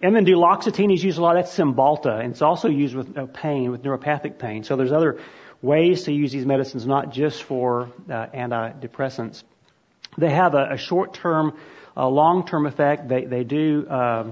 [0.03, 1.35] and then duloxetine is used a lot.
[1.35, 4.65] That's Cymbalta, and it's also used with uh, pain, with neuropathic pain.
[4.65, 5.21] So there's other
[5.61, 9.43] ways to use these medicines, not just for uh, antidepressants.
[10.17, 11.59] They have a, a short-term,
[11.95, 13.09] a long-term effect.
[13.09, 14.31] They, they do uh,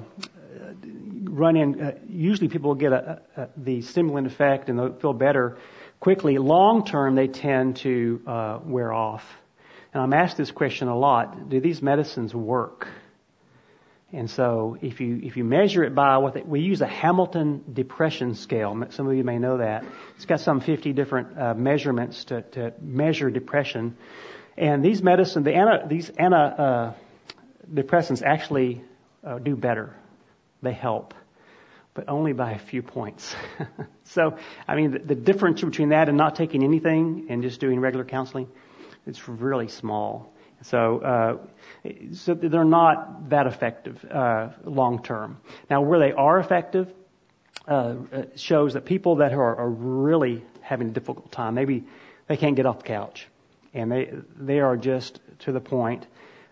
[1.24, 1.80] run in.
[1.80, 5.58] Uh, usually, people will get a, a, the stimulant effect and they'll feel better
[6.00, 6.38] quickly.
[6.38, 9.24] Long-term, they tend to uh, wear off.
[9.92, 12.88] And I'm asked this question a lot: Do these medicines work?
[14.12, 17.64] And so if you, if you measure it by what they, we use a Hamilton
[17.72, 18.86] depression scale.
[18.90, 19.84] Some of you may know that.
[20.14, 23.96] It's got some 50 different uh, measurements to, to measure depression.
[24.56, 26.92] And these medicine, the anti, these antidepressants uh,
[27.74, 28.82] depressants actually
[29.24, 29.94] uh, do better.
[30.62, 31.12] They help,
[31.96, 33.34] but only by a few points.
[34.04, 34.36] so,
[34.68, 38.04] I mean, the, the difference between that and not taking anything and just doing regular
[38.04, 38.48] counseling,
[39.06, 40.32] it's really small.
[40.62, 41.36] So, uh,
[42.12, 45.38] so they're not that effective uh, long term.
[45.70, 46.92] Now, where they are effective
[47.66, 47.94] uh,
[48.36, 51.84] shows that people that are, are really having a difficult time, maybe
[52.26, 53.26] they can't get off the couch,
[53.74, 56.06] and they they are just to the point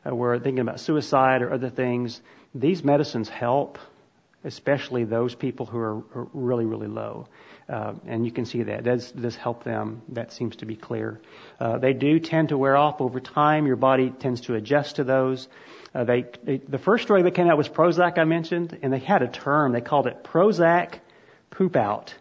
[0.06, 2.20] uh, where thinking about suicide or other things.
[2.54, 3.78] These medicines help,
[4.44, 6.02] especially those people who are,
[6.32, 7.26] really really low.
[7.68, 8.84] Uh, and you can see that.
[8.84, 10.02] Does this help them?
[10.10, 11.20] That seems to be clear.
[11.58, 13.66] Uh, they do tend to wear off over time.
[13.66, 15.48] Your body tends to adjust to those.
[15.94, 18.98] Uh, they, they, the first drug that came out was Prozac, I mentioned, and they
[18.98, 19.72] had a term.
[19.72, 20.98] They called it Prozac
[21.50, 22.14] poop out.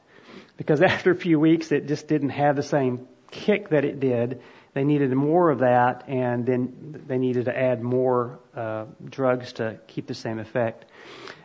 [0.58, 4.42] Because after a few weeks, it just didn't have the same kick that it did.
[4.74, 9.80] They needed more of that, and then they needed to add more uh, drugs to
[9.88, 10.86] keep the same effect.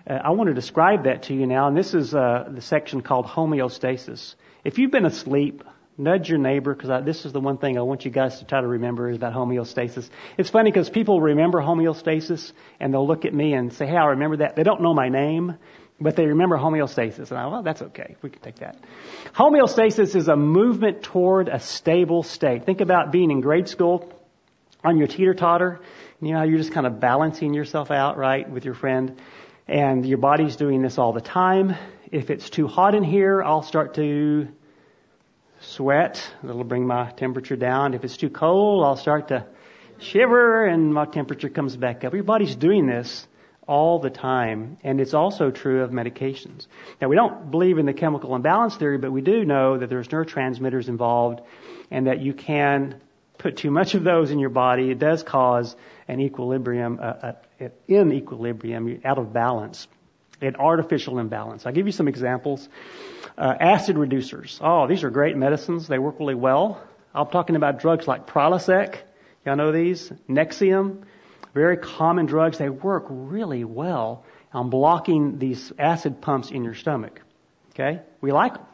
[0.09, 3.03] Uh, I want to describe that to you now, and this is uh, the section
[3.03, 4.35] called homeostasis.
[4.65, 5.63] If you've been asleep,
[5.99, 8.61] nudge your neighbor because this is the one thing I want you guys to try
[8.61, 10.09] to remember is about homeostasis.
[10.39, 14.07] It's funny because people remember homeostasis and they'll look at me and say, "Hey, I
[14.07, 15.57] remember that." They don't know my name,
[16.01, 18.17] but they remember homeostasis, and I, well, that's okay.
[18.23, 18.79] We can take that.
[19.35, 22.65] Homeostasis is a movement toward a stable state.
[22.65, 24.13] Think about being in grade school
[24.85, 25.81] on your teeter totter.
[26.21, 29.21] You know, you're just kind of balancing yourself out, right, with your friend
[29.69, 31.77] and your body's doing this all the time.
[32.11, 34.49] If it's too hot in here, I'll start to
[35.61, 36.27] sweat.
[36.43, 37.93] That'll bring my temperature down.
[37.93, 39.47] If it's too cold, I'll start to
[39.99, 42.15] shiver and my temperature comes back up.
[42.15, 43.27] Your body's doing this
[43.69, 46.67] all the time, and it's also true of medications.
[47.01, 50.09] Now, we don't believe in the chemical imbalance theory, but we do know that there's
[50.09, 51.43] neurotransmitters involved
[51.91, 53.01] and that you can
[53.39, 55.77] put too much of those in your body, it does cause
[56.09, 59.87] an equilibrium, uh, uh, in equilibrium, out of balance,
[60.41, 61.65] an artificial imbalance.
[61.65, 62.69] I'll give you some examples.
[63.37, 64.59] Uh, acid reducers.
[64.61, 65.87] Oh, these are great medicines.
[65.87, 66.83] They work really well.
[67.15, 68.97] I'm talking about drugs like Prilosec.
[69.47, 70.11] Y'all know these?
[70.29, 71.05] Nexium.
[71.59, 72.57] Very common drugs.
[72.57, 77.21] They work really well on blocking these acid pumps in your stomach.
[77.71, 78.01] Okay?
[78.21, 78.67] We like them.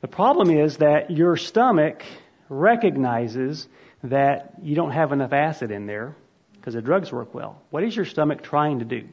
[0.00, 2.02] The problem is that your stomach
[2.48, 3.68] recognizes
[4.02, 6.16] that you don't have enough acid in there
[6.54, 7.62] because the drugs work well.
[7.70, 9.06] What is your stomach trying to do?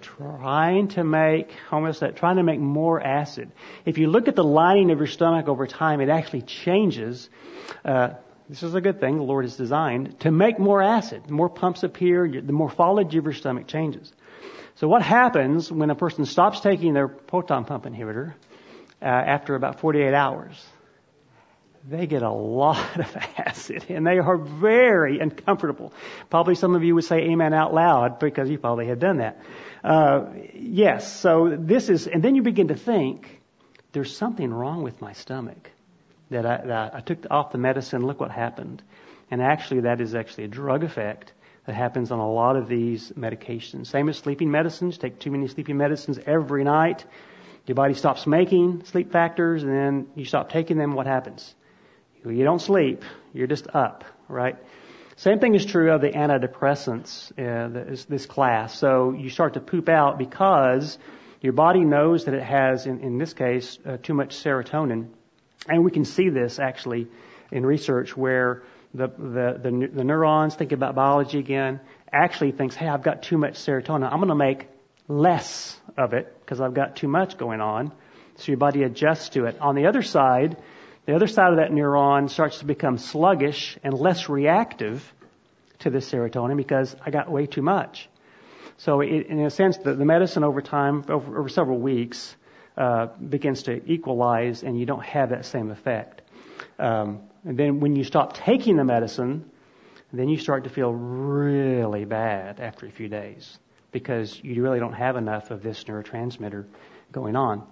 [0.00, 3.52] Trying to make, that, trying to make more acid.
[3.84, 7.28] If you look at the lining of your stomach over time, it actually changes.
[7.84, 8.14] Uh,
[8.48, 11.24] this is a good thing the Lord has designed to make more acid.
[11.26, 14.12] The more pumps appear, the morphology of your stomach changes.
[14.76, 18.34] So what happens when a person stops taking their proton pump inhibitor
[19.02, 20.64] uh, after about 48 hours?
[21.88, 25.92] They get a lot of acid and they are very uncomfortable.
[26.30, 29.40] Probably some of you would say amen out loud because you probably have done that.
[29.82, 33.40] Uh, yes, so this is, and then you begin to think,
[33.92, 35.70] there's something wrong with my stomach
[36.30, 38.06] that I, that I took off the medicine.
[38.06, 38.82] Look what happened.
[39.30, 41.32] And actually, that is actually a drug effect
[41.66, 43.88] that happens on a lot of these medications.
[43.88, 44.98] Same as sleeping medicines.
[44.98, 47.04] Take too many sleeping medicines every night.
[47.66, 50.94] Your body stops making sleep factors, and then you stop taking them.
[50.94, 51.54] What happens?
[52.24, 53.04] You don't sleep.
[53.32, 54.56] You're just up, right?
[55.16, 58.78] Same thing is true of the antidepressants, uh, this, this class.
[58.78, 60.98] So you start to poop out because
[61.40, 65.08] your body knows that it has, in, in this case, uh, too much serotonin.
[65.68, 67.08] And we can see this actually
[67.50, 68.62] in research where
[68.94, 71.80] the, the, the, the neurons, think about biology again,
[72.12, 74.10] actually thinks, hey, I've got too much serotonin.
[74.10, 74.68] I'm going to make
[75.08, 77.92] less of it because I've got too much going on.
[78.36, 79.58] So your body adjusts to it.
[79.60, 80.56] On the other side,
[81.06, 85.12] the other side of that neuron starts to become sluggish and less reactive
[85.80, 88.08] to the serotonin because I got way too much.
[88.78, 92.36] So it, in a sense, the, the medicine over time, over, over several weeks,
[92.76, 96.22] uh, begins to equalize and you don't have that same effect.
[96.78, 99.50] Um, and then when you stop taking the medicine,
[100.12, 103.58] then you start to feel really bad after a few days
[103.92, 106.66] because you really don't have enough of this neurotransmitter
[107.12, 107.66] going on.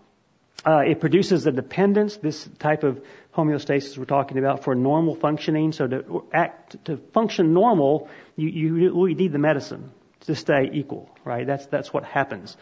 [0.64, 3.02] Uh, it produces a dependence, this type of
[3.34, 5.72] homeostasis we're talking about for normal functioning.
[5.72, 9.92] So to act, to function normal, you, you, you need the medicine
[10.26, 11.46] to stay equal, right?
[11.46, 12.56] That's, that's what happens.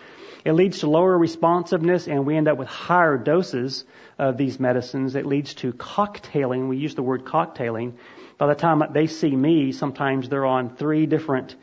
[0.44, 3.84] It leads to lower responsiveness and we end up with higher doses
[4.18, 5.14] of these medicines.
[5.14, 6.68] It leads to cocktailing.
[6.68, 7.94] We use the word cocktailing.
[8.38, 11.54] By the time they see me, sometimes they're on three different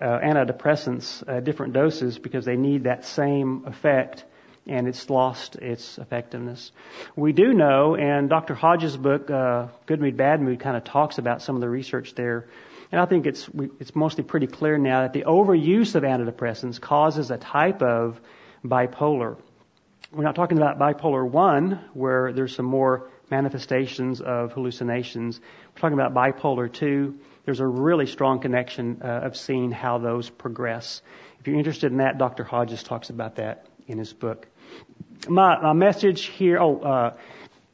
[0.00, 4.24] uh, antidepressants, uh, different doses because they need that same effect
[4.68, 6.70] and it's lost its effectiveness.
[7.16, 8.54] We do know, and Dr.
[8.54, 12.14] Hodges' book, uh, Good Mood, Bad Mood, kind of talks about some of the research
[12.14, 12.46] there
[12.90, 17.30] and I think it's, it's mostly pretty clear now that the overuse of antidepressants causes
[17.30, 18.20] a type of
[18.64, 19.36] bipolar.
[20.10, 25.38] We're not talking about bipolar 1, where there's some more manifestations of hallucinations.
[25.74, 27.18] We're talking about bipolar 2.
[27.44, 31.02] There's a really strong connection uh, of seeing how those progress.
[31.40, 32.42] If you're interested in that, Dr.
[32.42, 34.46] Hodges talks about that in his book.
[35.28, 37.16] My, my message here, oh, uh,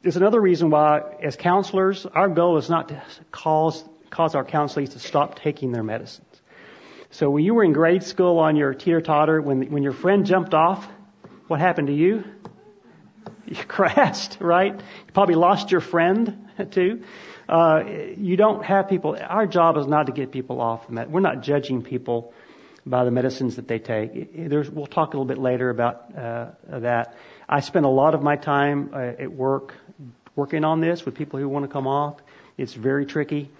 [0.01, 3.01] there's another reason why, as counselors, our goal is not to
[3.31, 3.83] cause
[4.15, 6.41] cause our counselees to stop taking their medicines.
[7.11, 10.25] So when you were in grade school on your teeter totter, when, when your friend
[10.25, 10.87] jumped off,
[11.47, 12.23] what happened to you?
[13.45, 14.73] You crashed, right?
[14.73, 17.03] You probably lost your friend too.
[17.49, 17.83] Uh,
[18.17, 21.11] you don't have people, our job is not to get people off the med.
[21.11, 22.33] We're not judging people
[22.85, 24.49] by the medicines that they take.
[24.49, 27.17] There's, we'll talk a little bit later about uh, that.
[27.49, 29.75] I spend a lot of my time uh, at work
[30.35, 32.19] working on this with people who want to come off.
[32.57, 33.51] It's very tricky.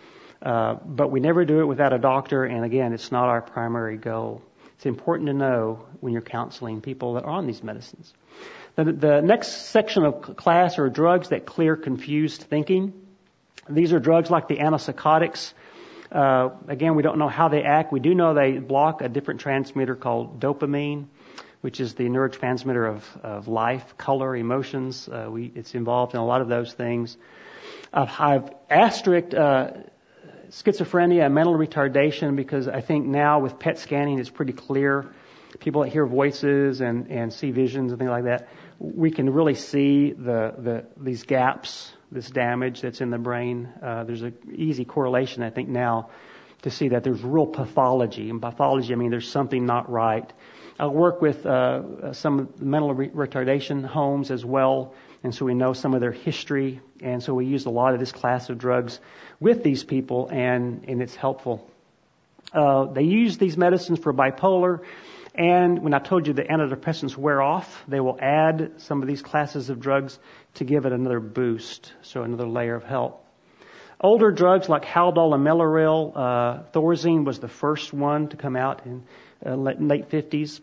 [0.41, 3.97] Uh, but we never do it without a doctor, and again, it's not our primary
[3.97, 4.41] goal.
[4.75, 8.13] It's important to know when you're counseling people that are on these medicines.
[8.75, 12.93] The, the next section of class are drugs that clear confused thinking.
[13.69, 15.53] These are drugs like the antipsychotics.
[16.11, 17.91] Uh, again, we don't know how they act.
[17.91, 21.07] We do know they block a different transmitter called dopamine,
[21.61, 25.09] which is the neurotransmitter of, of life, color, emotions.
[25.09, 27.17] Uh, we, it's involved in a lot of those things.
[27.91, 29.71] Uh, I've asterisked uh,
[30.55, 35.13] schizophrenia and mental retardation because I think now with PET scanning it's pretty clear.
[35.59, 38.49] People that hear voices and, and see visions and things like that,
[38.79, 43.69] we can really see the, the these gaps, this damage that's in the brain.
[43.81, 46.09] Uh, there's an easy correlation I think now
[46.63, 48.29] to see that there's real pathology.
[48.29, 50.31] And pathology, I mean there's something not right.
[50.77, 54.93] I work with uh, some mental re- retardation homes as well
[55.25, 57.99] and so we know some of their history, and so we use a lot of
[57.99, 58.99] this class of drugs
[59.39, 61.67] with these people, and, and it's helpful.
[62.53, 64.81] Uh, they use these medicines for bipolar,
[65.33, 69.23] and when I told you the antidepressants wear off, they will add some of these
[69.23, 70.19] classes of drugs
[70.53, 73.25] to give it another boost, so another layer of help.
[73.99, 78.85] Older drugs like Haldol and Mellaril, uh, Thorazine was the first one to come out
[78.85, 79.03] in
[79.43, 80.61] uh, late 50s.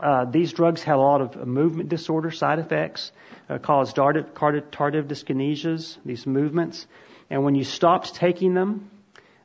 [0.00, 3.12] Uh, these drugs have a lot of movement disorder side effects,
[3.48, 6.86] uh, cause tardive, tardive dyskinesias, these movements.
[7.30, 8.90] And when you stopped taking them,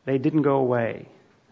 [0.05, 1.07] they didn't go away.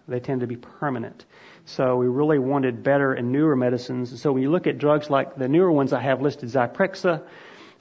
[0.08, 1.26] They tend to be permanent.
[1.66, 4.22] So we really wanted better and newer medicines.
[4.22, 7.24] So when you look at drugs like the newer ones I have listed, Zyprexa,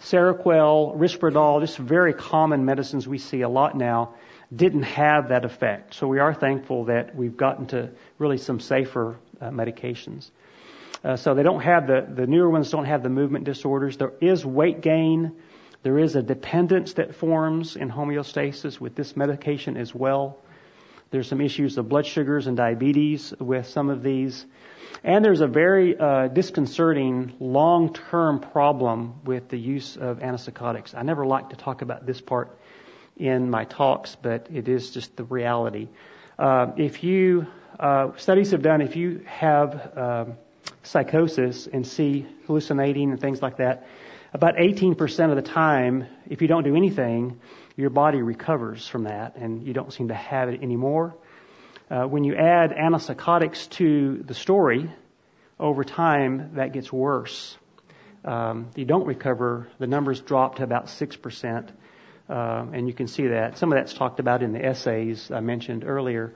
[0.00, 4.14] Seroquel, Risperdal, just very common medicines we see a lot now,
[4.54, 5.94] didn't have that effect.
[5.94, 10.30] So we are thankful that we've gotten to really some safer uh, medications.
[11.02, 13.96] Uh, so they don't have the, the newer ones don't have the movement disorders.
[13.96, 15.32] There is weight gain.
[15.82, 20.38] There is a dependence that forms in homeostasis with this medication as well.
[21.10, 24.44] There's some issues of blood sugars and diabetes with some of these.
[25.02, 30.94] And there's a very uh, disconcerting long-term problem with the use of antipsychotics.
[30.94, 32.58] I never like to talk about this part
[33.16, 35.88] in my talks, but it is just the reality.
[36.38, 37.46] Uh, if you
[37.78, 40.36] uh, studies have done, if you have um,
[40.82, 43.86] psychosis and see hallucinating and things like that,
[44.32, 47.40] about 18% of the time, if you don't do anything,
[47.76, 51.16] your body recovers from that and you don't seem to have it anymore.
[51.90, 54.88] Uh, when you add antipsychotics to the story,
[55.60, 57.56] over time that gets worse.
[58.24, 59.68] Um, you don't recover.
[59.78, 61.68] The numbers drop to about 6%,
[62.28, 62.32] uh,
[62.72, 63.58] and you can see that.
[63.58, 66.34] Some of that's talked about in the essays I mentioned earlier.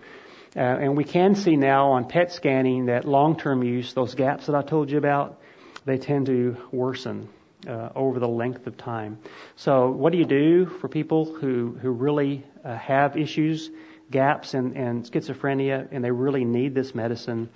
[0.56, 4.54] Uh, and we can see now on PET scanning that long-term use, those gaps that
[4.54, 5.40] I told you about,
[5.84, 7.28] they tend to worsen
[7.66, 9.18] uh, over the length of time.
[9.56, 13.70] So, what do you do for people who who really uh, have issues,
[14.10, 17.48] gaps, and, and schizophrenia, and they really need this medicine?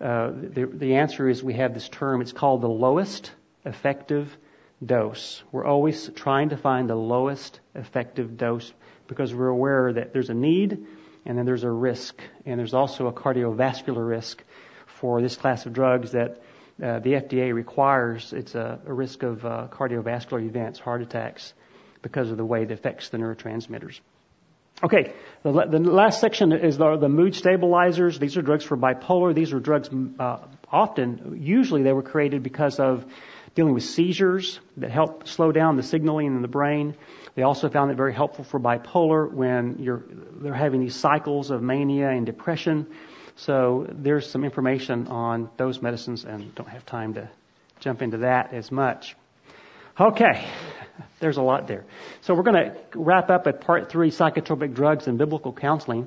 [0.00, 2.20] Uh, the the answer is we have this term.
[2.20, 3.32] It's called the lowest
[3.64, 4.36] effective
[4.84, 5.42] dose.
[5.50, 8.72] We're always trying to find the lowest effective dose
[9.06, 10.86] because we're aware that there's a need
[11.24, 14.42] and then there's a risk, and there's also a cardiovascular risk
[14.86, 16.42] for this class of drugs that
[16.82, 21.54] uh, the FDA requires it's a, a risk of uh, cardiovascular events, heart attacks,
[22.02, 24.00] because of the way it affects the neurotransmitters.
[24.82, 25.12] Okay,
[25.44, 28.18] the, the last section is the, the, mood stabilizers.
[28.18, 29.32] These are drugs for bipolar.
[29.32, 30.38] These are drugs uh,
[30.74, 33.04] often, usually they were created because of
[33.54, 36.96] dealing with seizures that help slow down the signaling in the brain.
[37.34, 41.62] They also found it very helpful for bipolar when you're, they're having these cycles of
[41.62, 42.86] mania and depression.
[43.36, 47.28] So there's some information on those medicines and don't have time to
[47.80, 49.16] jump into that as much.
[49.98, 50.44] Okay.
[51.20, 51.84] There's a lot there.
[52.22, 56.06] So we're going to wrap up at part three, psychotropic drugs and biblical counseling,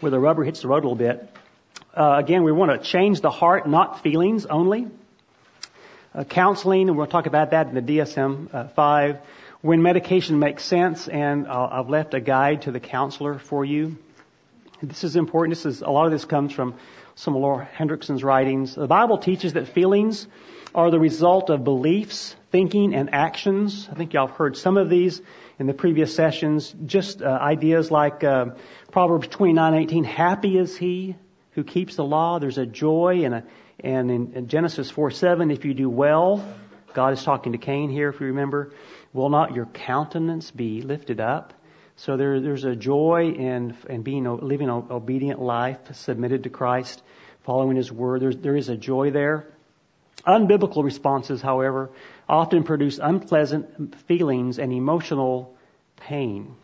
[0.00, 1.35] where the rubber hits the road a little bit.
[1.96, 4.86] Uh, again, we want to change the heart, not feelings only.
[6.14, 9.18] Uh, counseling, and we'll talk about that in the DSM uh, 5.
[9.62, 13.96] When medication makes sense, and uh, I've left a guide to the counselor for you.
[14.82, 15.56] This is important.
[15.56, 16.74] This is a lot of this comes from
[17.14, 18.74] some of Laura Hendrickson's writings.
[18.74, 20.26] The Bible teaches that feelings
[20.74, 23.88] are the result of beliefs, thinking, and actions.
[23.90, 25.22] I think y'all have heard some of these
[25.58, 26.74] in the previous sessions.
[26.84, 28.48] Just uh, ideas like uh,
[28.92, 31.16] Proverbs 29:18, "Happy is he
[31.56, 33.44] who keeps the law." There's a joy and a
[33.80, 36.44] and in, in Genesis 4:7, if you do well,
[36.94, 38.72] God is talking to Cain here, if you remember,
[39.12, 41.52] will not your countenance be lifted up?
[41.96, 47.02] So there, there's a joy in, in being living an obedient life, submitted to Christ,
[47.44, 48.20] following His word.
[48.22, 49.46] There's, there is a joy there.
[50.26, 51.90] Unbiblical responses, however,
[52.28, 55.54] often produce unpleasant feelings and emotional
[55.96, 56.54] pain.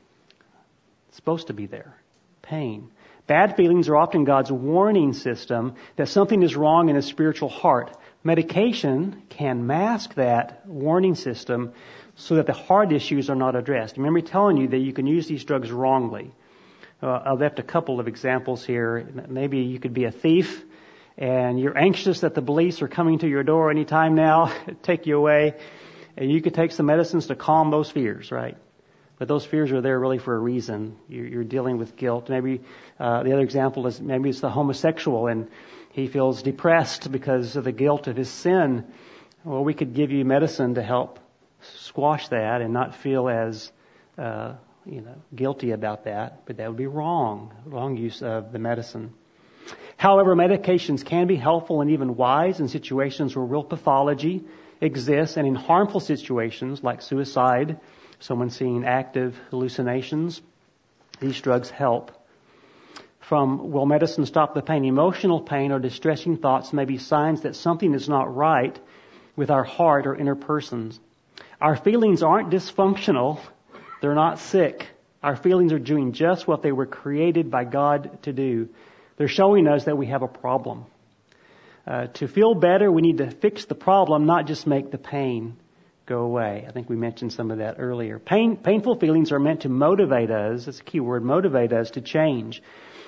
[1.09, 1.95] It's supposed to be there.
[2.43, 2.91] Pain.
[3.27, 7.97] Bad feelings are often God's warning system that something is wrong in a spiritual heart.
[8.25, 11.73] Medication can mask that warning system
[12.17, 13.97] so that the heart issues are not addressed.
[13.97, 16.33] Remember telling you that you can use these drugs wrongly.
[17.03, 19.09] Uh, I left a couple of examples here.
[19.29, 20.65] Maybe you could be a thief
[21.17, 24.53] and you're anxious that the police are coming to your door anytime now,
[24.83, 25.55] take you away,
[26.17, 28.57] and you could take some medicines to calm those fears, right?
[29.23, 30.97] But those fears are there really for a reason.
[31.09, 32.29] You're, you're dealing with guilt.
[32.29, 32.61] Maybe
[32.99, 35.49] uh, the other example is maybe it's the homosexual and
[35.93, 38.85] he feels depressed because of the guilt of his sin.
[39.45, 41.21] Well, we could give you medicine to help
[41.61, 43.71] squash that and not feel as
[44.19, 44.55] uh,
[44.85, 47.55] you know guilty about that, but that would be wrong.
[47.65, 49.15] Wrong use of the medicine.
[49.97, 54.43] However, medications can be helpful and even wise in situations where real pathology
[54.81, 57.79] exists, and in harmful situations like suicide,
[58.23, 60.41] someone seeing active hallucinations,
[61.21, 62.13] these drugs help.
[63.19, 64.85] From will medicine stop the pain?
[64.85, 68.79] Emotional pain or distressing thoughts may be signs that something is not right
[69.35, 71.01] with our heart or inner persons.
[71.61, 73.41] Our feelings aren't dysfunctional.
[74.01, 74.87] They're not sick.
[75.23, 78.69] Our feelings are doing just what they were created by God to do.
[79.17, 80.87] They're showing us that we have a problem.
[81.87, 85.57] Uh, to feel better, we need to fix the problem, not just make the pain
[86.13, 86.67] go away.
[86.69, 88.19] I think we mentioned some of that earlier.
[88.19, 90.67] Pain, painful feelings are meant to motivate us.
[90.67, 92.63] That's a key word, motivate us to change.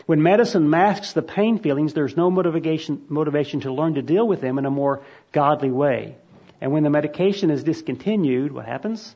[0.07, 4.40] When medicine masks the pain feelings, there's no motivation, motivation to learn to deal with
[4.40, 5.02] them in a more
[5.32, 6.16] godly way.
[6.62, 9.14] And when the medication is discontinued, what happens?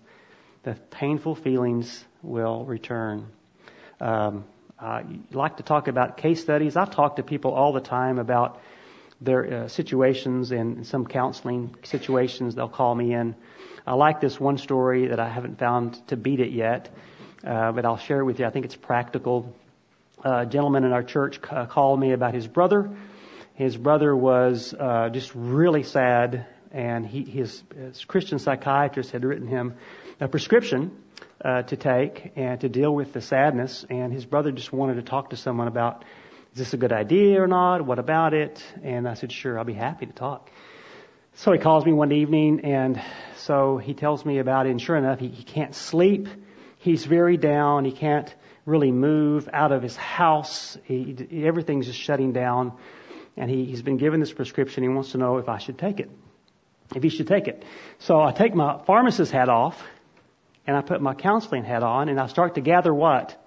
[0.65, 3.29] The painful feelings will return.
[4.01, 4.45] Um,
[4.79, 6.77] I like to talk about case studies.
[6.77, 8.61] I talk to people all the time about
[9.21, 12.55] their uh, situations and some counseling situations.
[12.55, 13.35] They'll call me in.
[13.87, 16.95] I like this one story that I haven't found to beat it yet,
[17.45, 18.47] uh, but I'll share it with you.
[18.47, 19.55] I think it's practical.
[20.25, 22.91] a gentleman in our church uh, called me about his brother.
[23.55, 29.49] His brother was uh, just really sad, and he, his, his Christian psychiatrist had written
[29.49, 29.75] him
[30.21, 30.91] a prescription
[31.45, 33.85] uh, to take and to deal with the sadness.
[33.89, 36.05] And his brother just wanted to talk to someone about,
[36.59, 37.85] this a good idea or not?
[37.85, 38.63] What about it?
[38.83, 40.51] And I said, sure, I'll be happy to talk.
[41.35, 43.01] So he calls me one evening and
[43.37, 46.29] so he tells me about it and sure enough, he, he can't sleep.
[46.79, 47.85] He's very down.
[47.85, 48.35] He can't
[48.67, 50.77] really move out of his house.
[50.85, 52.73] He, everything's just shutting down.
[53.37, 54.83] And he, he's been given this prescription.
[54.83, 56.11] He wants to know if I should take it.
[56.95, 57.65] If he should take it.
[57.99, 59.83] So I take my pharmacist hat off
[60.67, 63.41] and I put my counseling hat on and I start to gather what?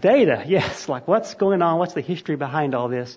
[0.00, 0.44] Data.
[0.48, 0.88] Yes.
[0.88, 1.78] Like what's going on?
[1.78, 3.16] What's the history behind all this?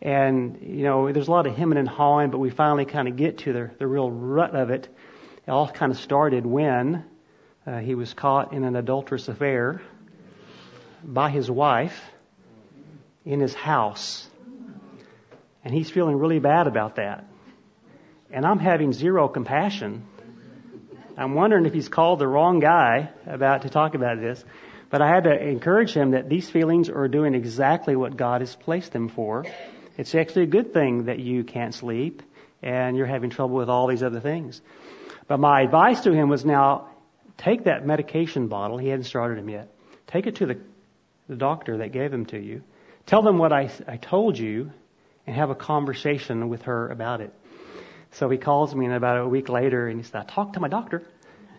[0.00, 3.16] And, you know, there's a lot of hemming and hawing, but we finally kind of
[3.16, 4.88] get to the, the real rut of it.
[5.46, 7.04] It all kind of started when
[7.66, 9.80] uh, he was caught in an adulterous affair
[11.04, 12.00] by his wife
[13.24, 14.28] in his house.
[15.64, 17.24] And he's feeling really bad about that.
[18.32, 20.08] And I'm having zero compassion
[21.16, 24.42] I'm wondering if he's called the wrong guy about to talk about this.
[24.92, 28.54] But I had to encourage him that these feelings are doing exactly what God has
[28.54, 29.46] placed them for.
[29.96, 32.22] It's actually a good thing that you can't sleep
[32.62, 34.60] and you're having trouble with all these other things.
[35.26, 36.90] But my advice to him was now
[37.38, 38.76] take that medication bottle.
[38.76, 39.72] He hadn't started him yet.
[40.08, 40.60] Take it to the,
[41.26, 42.62] the doctor that gave him to you.
[43.06, 44.72] Tell them what I, I told you
[45.26, 47.32] and have a conversation with her about it.
[48.10, 50.60] So he calls me and about a week later and he said, I talked to
[50.60, 51.02] my doctor.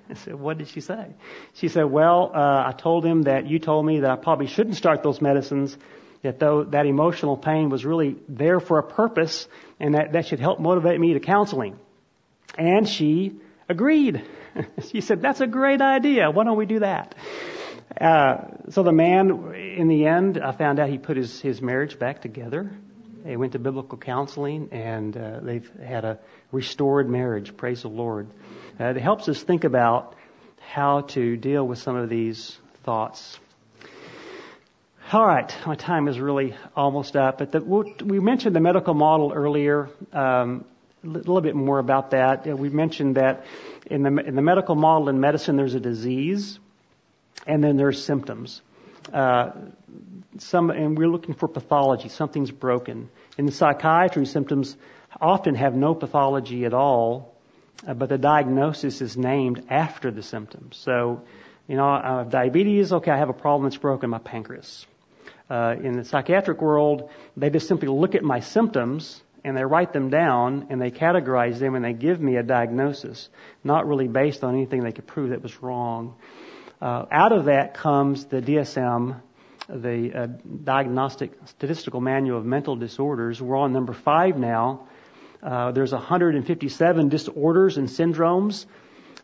[0.10, 1.08] I said, what did she say?
[1.54, 4.76] She said, well, uh, I told him that you told me that I probably shouldn't
[4.76, 5.78] start those medicines,
[6.24, 9.48] that though that emotional pain was really there for a purpose
[9.80, 11.78] and that that should help motivate me to counseling.
[12.58, 13.40] And she
[13.70, 14.24] agreed.
[14.92, 16.30] she said, that's a great idea.
[16.32, 17.16] Why don't we do that?
[18.00, 22.00] Uh, so the man, in the end, I found out he put his, his marriage
[22.00, 22.72] back together.
[23.24, 26.20] They went to biblical counseling and uh, they've had a
[26.52, 27.56] restored marriage.
[27.56, 28.28] Praise the Lord.
[28.80, 30.16] Uh, it helps us think about
[30.60, 33.40] how to deal with some of these thoughts.
[35.12, 37.38] All right, my time is really almost up.
[37.38, 39.90] But the, we mentioned the medical model earlier.
[40.12, 40.66] Um,
[41.04, 42.48] a little bit more about that.
[42.48, 43.46] We mentioned that
[43.86, 46.58] in the, in the medical model in medicine, there's a disease,
[47.46, 48.62] and then there's symptoms.
[49.12, 49.52] Uh,
[50.40, 52.10] some, and we're looking for pathology.
[52.10, 53.10] Something's broken.
[53.38, 54.76] In psychiatry, symptoms
[55.22, 57.33] often have no pathology at all,
[57.88, 60.78] uh, but the diagnosis is named after the symptoms.
[60.78, 61.24] So,
[61.68, 62.92] you know, I have diabetes.
[62.94, 64.86] Okay, I have a problem that's broken my pancreas.
[65.50, 69.92] Uh, in the psychiatric world, they just simply look at my symptoms and they write
[69.92, 73.30] them down and they categorize them and they give me a diagnosis,
[73.64, 76.16] not really based on anything they could prove that was wrong.
[76.82, 79.22] Uh, out of that comes the DSM,
[79.70, 80.28] the uh,
[80.64, 83.42] Diagnostic Statistical Manual of Mental Disorders.
[83.42, 84.88] We're on number five now.
[85.44, 88.66] Uh, there's 157 disorders and syndromes.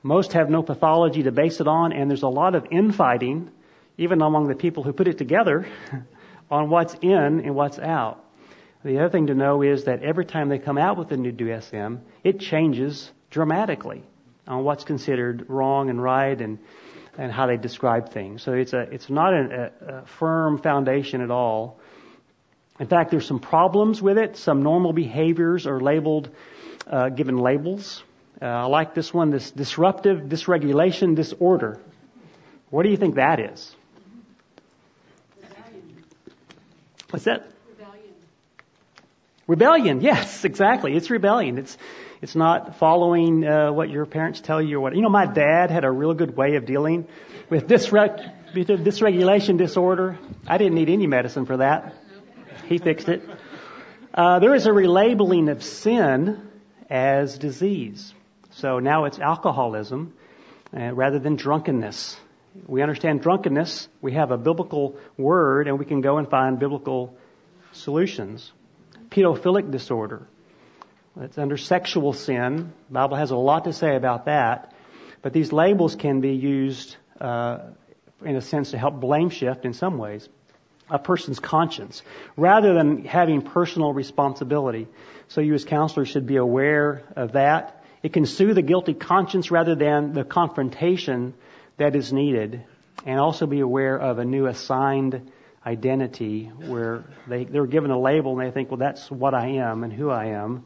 [0.03, 3.49] Most have no pathology to base it on, and there's a lot of infighting,
[3.97, 5.65] even among the people who put it together,
[6.51, 8.24] on what's in and what's out.
[8.84, 11.32] The other thing to know is that every time they come out with a new
[11.32, 14.03] DSM, it changes dramatically
[14.47, 16.59] on what's considered wrong and right and
[17.17, 18.41] and how they describe things.
[18.41, 21.80] So it's a it's not a, a firm foundation at all.
[22.80, 24.38] In fact, there's some problems with it.
[24.38, 26.30] Some normal behaviors are labeled,
[26.88, 28.03] uh, given labels.
[28.41, 31.82] Uh, I like this one, this disruptive dysregulation disorder.
[32.69, 33.75] What do you think that is?
[35.41, 36.03] Rebellion.
[37.09, 37.47] What's that?
[37.67, 38.13] Rebellion.
[39.47, 40.95] Rebellion, yes, exactly.
[40.95, 41.57] It's rebellion.
[41.57, 41.77] It's
[42.21, 44.95] it's not following uh, what your parents tell you or what.
[44.95, 47.07] You know, my dad had a real good way of dealing
[47.49, 50.19] with dysreg- dysregulation disorder.
[50.45, 51.93] I didn't need any medicine for that.
[52.70, 53.24] He fixed it.
[54.13, 56.47] Uh, there is a relabeling of sin
[56.88, 58.13] as disease.
[58.51, 60.13] So now it's alcoholism
[60.72, 62.15] uh, rather than drunkenness.
[62.67, 63.88] We understand drunkenness.
[64.01, 67.17] We have a biblical word, and we can go and find biblical
[67.72, 68.51] solutions.
[69.09, 70.28] Pedophilic disorder.
[71.20, 72.72] It's under sexual sin.
[72.89, 74.76] The Bible has a lot to say about that.
[75.24, 77.61] But these labels can be used, uh,
[78.24, 80.30] in a sense, to help blame shift in some ways
[80.90, 82.02] a person's conscience
[82.36, 84.88] rather than having personal responsibility.
[85.28, 87.84] So you as counselors should be aware of that.
[88.02, 91.34] It can soothe the guilty conscience rather than the confrontation
[91.78, 92.64] that is needed.
[93.06, 95.32] And also be aware of a new assigned
[95.66, 99.84] identity where they, they're given a label and they think, well, that's what I am
[99.84, 100.66] and who I am.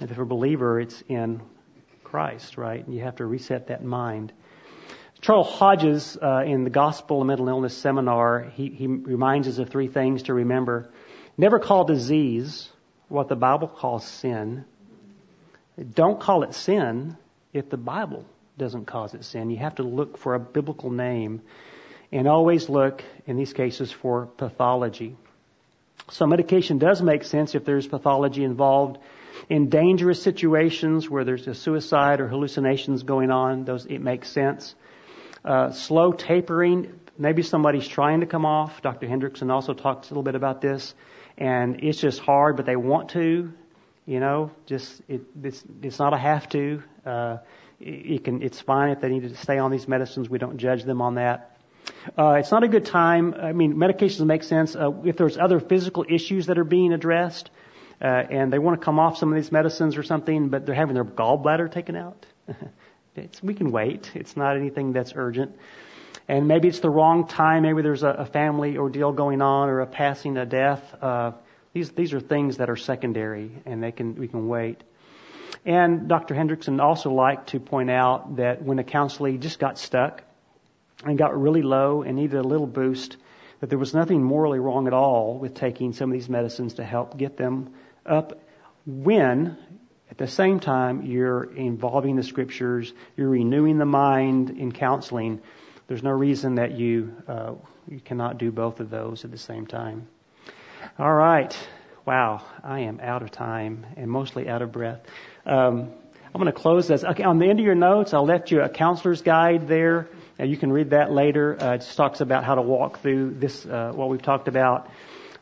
[0.00, 1.40] And if you're a believer, it's in
[2.04, 2.84] Christ, right?
[2.84, 4.32] And you have to reset that mind.
[5.20, 9.68] Charles Hodges, uh, in the Gospel of Mental Illness seminar, he, he reminds us of
[9.68, 10.90] three things to remember.
[11.36, 12.68] Never call disease
[13.08, 14.64] what the Bible calls sin.
[15.94, 17.16] Don't call it sin
[17.52, 19.50] if the Bible doesn't cause it sin.
[19.50, 21.42] You have to look for a biblical name
[22.12, 25.16] and always look, in these cases, for pathology.
[26.10, 28.98] So medication does make sense if there's pathology involved
[29.48, 33.64] in dangerous situations where there's a suicide or hallucinations going on.
[33.64, 34.74] Those, it makes sense.
[35.44, 38.82] Uh, slow tapering, maybe somebody's trying to come off.
[38.82, 39.06] Dr.
[39.06, 40.94] Hendrickson also talks a little bit about this,
[41.36, 43.52] and it's just hard, but they want to.
[44.06, 46.82] You know, just it, it's it's not a have to.
[47.04, 47.36] Uh,
[47.80, 50.28] it, can it's fine if they need to stay on these medicines.
[50.30, 51.58] We don't judge them on that.
[52.16, 53.34] Uh, it's not a good time.
[53.34, 57.50] I mean, medications make sense uh, if there's other physical issues that are being addressed,
[58.00, 60.74] uh, and they want to come off some of these medicines or something, but they're
[60.74, 62.26] having their gallbladder taken out.
[63.18, 64.10] It's, we can wait.
[64.14, 65.56] It's not anything that's urgent.
[66.28, 67.62] And maybe it's the wrong time.
[67.62, 70.82] Maybe there's a, a family ordeal going on or a passing, a death.
[71.02, 71.32] Uh,
[71.72, 74.82] these these are things that are secondary, and they can we can wait.
[75.64, 76.34] And Dr.
[76.34, 80.22] Hendrickson also liked to point out that when a counselee just got stuck
[81.04, 83.16] and got really low and needed a little boost,
[83.60, 86.84] that there was nothing morally wrong at all with taking some of these medicines to
[86.84, 87.74] help get them
[88.06, 88.40] up
[88.86, 89.56] when
[90.18, 95.40] at the same time, you're involving the scriptures, you're renewing the mind in counseling.
[95.86, 97.52] There's no reason that you uh,
[97.86, 100.08] you cannot do both of those at the same time.
[100.98, 101.56] All right.
[102.04, 105.02] Wow, I am out of time and mostly out of breath.
[105.46, 105.92] Um,
[106.34, 107.04] I'm going to close this.
[107.04, 110.08] Okay, on the end of your notes, I'll left you a counselor's guide there.
[110.40, 111.56] Uh, you can read that later.
[111.62, 114.90] Uh, it just talks about how to walk through this, uh, what we've talked about.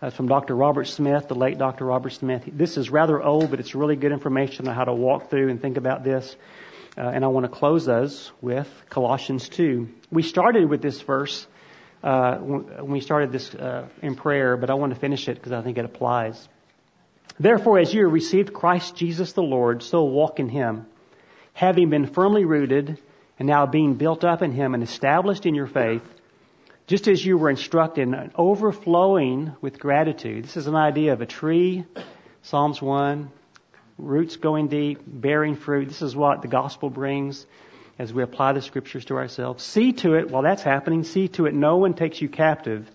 [0.03, 0.55] Uh, from Dr.
[0.55, 1.87] Robert Smith, the late Dr.
[1.87, 2.43] Robert Smith.
[2.47, 5.59] This is rather old, but it's really good information on how to walk through and
[5.63, 6.37] think about this.
[6.99, 9.89] Uh, and I want to close us with Colossians 2.
[10.11, 11.47] We started with this verse
[12.03, 15.53] uh, when we started this uh, in prayer, but I want to finish it because
[15.53, 16.47] I think it applies.
[17.41, 20.85] Therefore, as you received Christ Jesus the Lord, so walk in him,
[21.55, 23.01] having been firmly rooted
[23.39, 26.03] and now being built up in him and established in your faith,
[26.87, 30.45] just as you were instructed, overflowing with gratitude.
[30.45, 31.85] This is an idea of a tree,
[32.43, 33.29] Psalms 1,
[33.99, 35.89] roots going deep, bearing fruit.
[35.89, 37.45] This is what the gospel brings
[37.99, 39.65] as we apply the scriptures to ourselves.
[39.65, 42.89] See to it, while that's happening, see to it no one takes you captive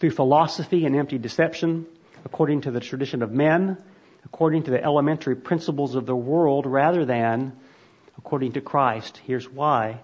[0.00, 1.84] through philosophy and empty deception,
[2.24, 3.76] according to the tradition of men,
[4.24, 7.52] according to the elementary principles of the world, rather than
[8.16, 9.20] according to Christ.
[9.26, 10.00] Here's why.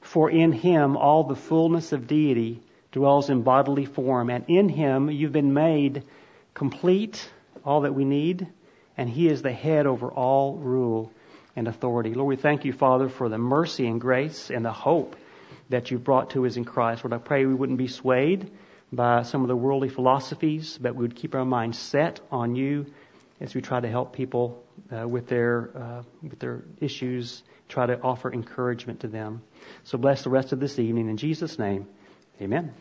[0.00, 2.60] For in him all the fullness of deity
[2.92, 6.04] dwells in bodily form, and in him you've been made
[6.54, 7.28] complete,
[7.64, 8.46] all that we need,
[8.96, 11.10] and he is the head over all rule
[11.56, 12.14] and authority.
[12.14, 15.16] Lord, we thank you, Father, for the mercy and grace and the hope
[15.70, 17.04] that you've brought to us in Christ.
[17.04, 18.50] Lord, I pray we wouldn't be swayed
[18.92, 22.86] by some of the worldly philosophies, but we would keep our minds set on you
[23.40, 24.62] as we try to help people
[24.94, 29.42] uh, with their uh, with their issues, try to offer encouragement to them.
[29.84, 31.86] So bless the rest of this evening in Jesus' name.
[32.40, 32.74] Amen.